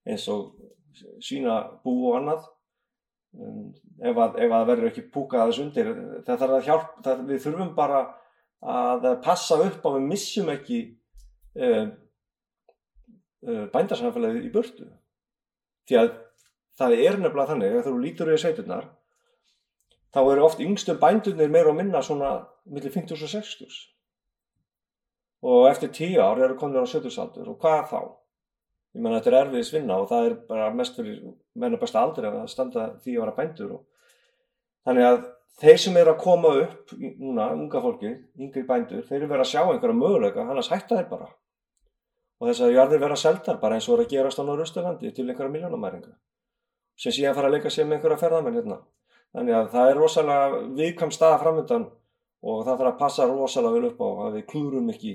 eins 0.05 0.25
og 0.31 0.55
sína 1.23 1.61
bú 1.83 1.93
og 2.09 2.19
annað 2.19 2.49
ef 3.31 4.17
að, 4.17 4.39
ef 4.43 4.55
að 4.55 4.65
verður 4.71 4.89
ekki 4.89 5.05
púkað 5.13 5.51
þess 5.51 5.63
undir 5.63 5.91
það 6.27 6.41
þarf 6.43 6.55
að 6.57 6.65
hjálpa, 6.67 7.03
það, 7.05 7.21
við 7.29 7.43
þurfum 7.45 7.75
bara 7.77 8.01
að 8.61 9.07
passa 9.25 9.57
upp 9.63 9.85
á 9.87 9.89
við 9.95 10.07
missum 10.09 10.49
ekki 10.53 10.79
uh, 11.57 11.85
uh, 13.47 13.63
bændarsamfélagið 13.73 14.49
í 14.49 14.51
burtu. 14.53 14.89
Því 15.89 15.97
að 16.01 16.11
það 16.77 16.97
er 16.97 17.19
nefnilega 17.19 17.49
þannig 17.53 17.77
að 17.77 17.87
þú 17.87 17.95
lítur 18.01 18.33
í 18.33 18.41
sveiturnar 18.41 18.89
þá 20.11 20.21
eru 20.23 20.45
oft 20.45 20.61
yngstum 20.63 20.99
bændunir 21.01 21.51
meira 21.51 21.71
og 21.71 21.77
minna 21.77 22.01
svona 22.03 22.33
millir 22.65 22.93
50 22.93 23.15
og 23.15 23.31
60 23.31 23.79
og 25.51 25.67
eftir 25.69 25.91
10 25.97 26.19
ár 26.21 26.41
eru 26.43 26.57
komin 26.59 26.83
á 26.83 26.85
70 26.85 27.21
aldur 27.23 27.53
og 27.53 27.61
hvað 27.61 27.85
þá? 27.91 28.01
Ég 28.95 29.03
menna 29.03 29.19
þetta 29.19 29.31
er 29.31 29.37
erfiðis 29.45 29.73
vinna 29.75 29.99
og 30.01 30.09
það 30.09 30.25
er 30.27 30.39
bara 30.49 30.71
mest 30.75 30.97
fyrir 30.97 31.21
menna 31.55 31.79
besta 31.79 32.01
aldrei 32.01 32.27
að 32.31 32.49
standa 32.51 32.87
því 33.03 33.15
að 33.15 33.23
vera 33.23 33.37
bændur 33.37 33.75
og 33.77 34.09
þannig 34.87 35.07
að 35.07 35.21
þeir 35.61 35.79
sem 35.83 35.99
eru 36.01 36.13
að 36.13 36.23
koma 36.23 36.51
upp 36.63 36.95
núna, 36.97 37.51
unga 37.53 37.81
fólki, 37.83 38.11
yngri 38.39 38.63
bændur 38.67 39.05
þeir 39.05 39.19
eru 39.19 39.29
verið 39.31 39.45
að 39.45 39.51
sjá 39.51 39.61
einhverja 39.63 39.97
möguleika 39.97 40.45
annars 40.45 40.71
hætta 40.71 40.97
þeir 40.97 41.09
bara. 41.11 41.29
Og 42.41 42.49
þess 42.49 42.63
að 42.65 42.75
jarðir 42.75 43.03
vera 43.03 43.17
seldar 43.19 43.59
bara 43.61 43.77
eins 43.77 43.87
og 43.89 43.99
er 43.99 44.05
að 44.05 44.13
gerast 44.15 44.41
á 44.41 44.43
Norrösturlandi 44.47 45.11
til 45.13 45.27
einhverja 45.27 45.53
miljónamæringa 45.53 46.15
sem 46.97 47.13
síðan 47.13 47.35
fara 47.37 47.49
að 47.49 47.57
leika 47.57 47.71
sér 47.73 47.87
með 47.87 47.99
einhverja 47.99 48.21
ferðamenn 48.23 48.57
hérna. 48.57 48.79
Þannig 49.31 49.57
að 49.57 49.67
það 49.75 49.89
er 49.91 49.99
rosalega 50.01 50.61
viðkvæm 50.79 51.13
staða 51.15 51.41
framöndan 51.43 51.85
og 52.41 52.63
það 52.65 52.71
þarf 52.71 52.89
að 52.89 52.97
passa 52.99 53.27
rosalega 53.29 53.77
vel 53.77 53.91
upp 53.91 54.01
á 54.01 54.09
að 54.25 54.39
við 54.39 54.47
klúrum 54.49 54.89
ekki 54.91 55.13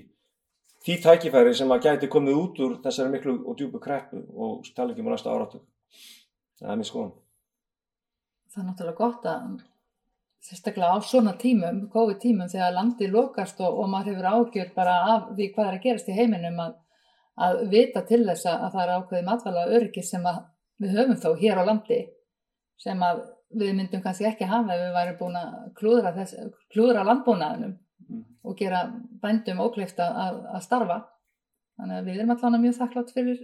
því 0.86 0.96
tækifæri 1.02 1.54
sem 1.58 1.72
að 1.74 1.86
gæti 1.88 2.08
komið 2.10 2.36
út 2.38 2.58
úr 2.62 2.74
þessari 2.84 3.10
miklu 3.10 3.32
og 3.42 3.56
djúbu 3.58 3.80
kreppu 3.82 4.22
og 4.38 4.68
tala 4.76 4.94
ekki 4.94 5.02
um 5.02 5.08
næsta 5.10 5.32
áratu. 5.32 5.62
Það 6.60 6.72
er 6.72 6.78
mér 6.80 6.88
skoðan. 6.90 7.14
Það 8.52 8.62
er 8.62 8.68
náttúrulega 8.68 9.00
gott 9.00 9.26
að 9.30 9.56
sérstaklega 10.46 10.94
á 10.94 10.98
svona 11.02 11.34
tímum, 11.40 11.80
COVID 11.90 12.20
tímum 12.22 12.50
þegar 12.52 12.74
landi 12.76 13.08
lokast 13.10 13.60
og, 13.60 13.80
og 13.82 13.88
maður 13.90 14.14
hefur 14.14 14.28
ágjör 14.30 14.74
bara 14.76 14.98
af 15.14 15.30
því 15.32 15.48
hvað 15.54 15.70
er 15.70 15.78
að 15.78 15.86
gerast 15.86 16.10
í 16.12 16.16
heiminum 16.16 16.60
að, 16.62 16.76
að 17.46 17.62
vita 17.72 18.02
til 18.06 18.22
þess 18.28 18.46
að 18.52 18.68
það 18.76 18.82
er 18.84 18.92
ákveði 18.94 19.26
matvæla 19.26 19.64
öryggi 19.78 20.04
sem 20.06 20.28
við 20.82 20.94
höfum 21.00 21.18
þó 21.24 21.30
hér 21.40 21.62
á 21.62 21.64
landi 21.66 21.98
sem 22.78 23.02
að 23.02 23.24
við 23.56 23.74
myndum 23.74 24.04
kannski 24.04 24.28
ekki 24.28 24.46
hafa 24.46 24.76
ef 24.76 24.84
við 24.84 24.94
værum 24.94 25.18
búin 25.18 25.40
að 25.40 25.50
klúðra, 25.80 26.26
klúðra 26.72 27.04
landbúnaðinum 27.10 27.74
mm. 27.74 27.82
Og 28.46 28.56
gera 28.58 28.86
bændum 29.22 29.62
ókleift 29.64 30.00
að, 30.02 30.42
að 30.54 30.64
starfa. 30.64 30.98
Þannig 31.76 31.98
að 31.98 32.08
við 32.08 32.18
erum 32.18 32.34
allavega 32.34 32.62
mjög 32.62 32.76
þakklátt 32.78 33.14
fyrir, 33.16 33.40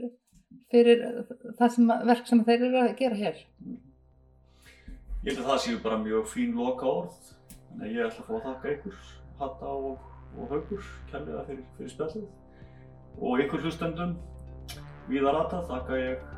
fyrir 0.72 1.02
það 1.58 1.74
sem, 1.74 1.94
verk 2.10 2.28
sem 2.28 2.44
þeir 2.46 2.66
eru 2.68 2.82
að 2.82 2.94
gera 3.00 3.18
hér. 3.18 3.40
Ég 5.22 5.28
held 5.30 5.42
að 5.42 5.50
það 5.50 5.60
séu 5.66 5.80
bara 5.82 6.00
mjög 6.02 6.30
fín 6.32 6.56
loka 6.58 6.88
orð. 6.88 7.32
Þannig 7.68 7.84
að 7.86 7.92
ég 7.96 8.08
ætla 8.08 8.24
að 8.24 8.28
fá 8.28 8.34
að 8.38 8.46
þakka 8.48 8.72
ykkur, 8.76 8.96
Hatta 9.42 9.74
og, 9.76 10.08
og 10.36 10.50
Haugur, 10.52 10.90
kærlega 11.12 11.46
fyrir, 11.48 11.64
fyrir 11.78 11.94
spjallið. 11.94 12.28
Og 13.22 13.44
ykkur 13.44 13.64
hlustendum, 13.66 14.16
Víðar 15.08 15.40
Hatta, 15.40 15.64
þakka 15.70 16.00
ég 16.00 16.28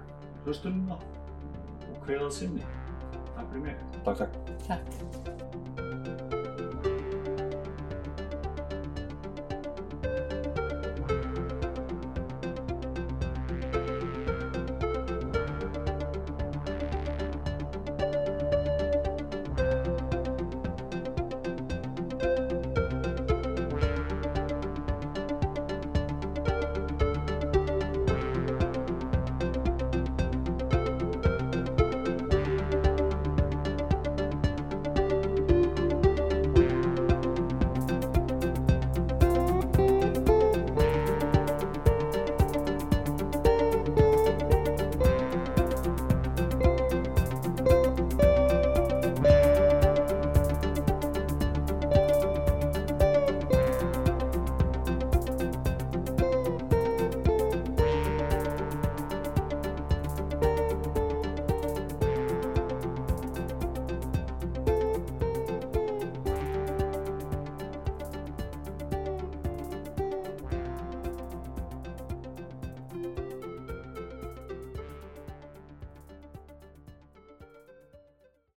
hlustununa 0.44 0.98
og 0.98 2.06
hveðað 2.06 2.32
sinni. 2.40 2.70
Takk 3.34 3.50
fyrir 3.50 3.68
mig. 3.68 3.84
Takk, 4.04 4.24
takk. 4.24 4.56
Takk. 4.68 5.53